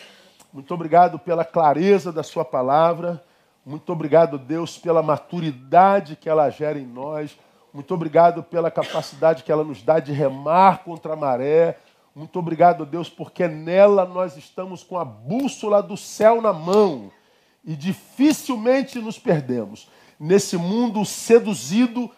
[0.53, 3.23] Muito obrigado pela clareza da Sua palavra.
[3.65, 7.39] Muito obrigado, Deus, pela maturidade que ela gera em nós.
[7.73, 11.79] Muito obrigado pela capacidade que ela nos dá de remar contra a maré.
[12.15, 17.11] Muito obrigado, Deus, porque nela nós estamos com a bússola do céu na mão
[17.65, 19.89] e dificilmente nos perdemos.
[20.19, 22.11] Nesse mundo seduzido,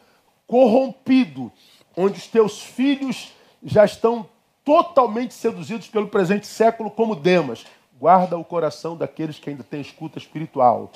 [0.46, 1.52] corrompido,
[1.96, 3.32] onde os teus filhos
[3.62, 4.26] já estão
[4.64, 7.64] totalmente seduzidos pelo presente século, como Demas.
[7.98, 10.90] Guarda o coração daqueles que ainda têm escuta espiritual.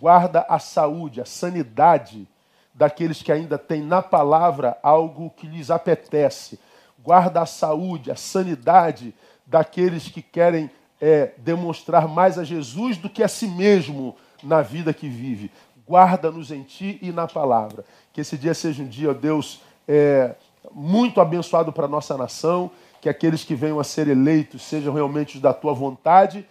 [0.00, 2.26] Guarda a saúde, a sanidade
[2.74, 6.58] daqueles que ainda têm na palavra algo que lhes apetece.
[7.02, 9.14] Guarda a saúde, a sanidade
[9.46, 14.94] daqueles que querem é, demonstrar mais a Jesus do que a si mesmo na vida
[14.94, 15.50] que vive.
[15.88, 17.84] Guarda-nos em ti e na palavra.
[18.12, 20.34] Que esse dia seja um dia, ó Deus, é,
[20.72, 22.70] muito abençoado para a nossa nação
[23.02, 26.46] que aqueles que venham a ser eleitos sejam realmente da tua vontade,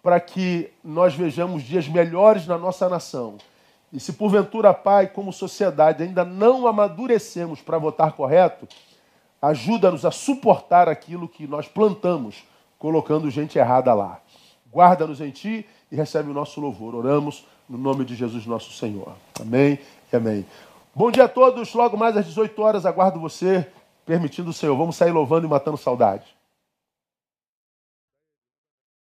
[0.00, 3.38] para que nós vejamos dias melhores na nossa nação.
[3.92, 8.68] E se porventura, Pai, como sociedade, ainda não amadurecemos para votar correto,
[9.40, 12.44] ajuda-nos a suportar aquilo que nós plantamos,
[12.78, 14.20] colocando gente errada lá.
[14.72, 16.94] Guarda-nos em Ti e recebe o nosso louvor.
[16.94, 19.12] Oramos no nome de Jesus, nosso Senhor.
[19.40, 19.78] Amém
[20.12, 20.46] e amém.
[20.94, 21.72] Bom dia a todos.
[21.74, 23.66] Logo mais às 18 horas, aguardo você
[24.04, 24.76] permitindo o Senhor.
[24.76, 26.35] Vamos sair louvando e matando saudade.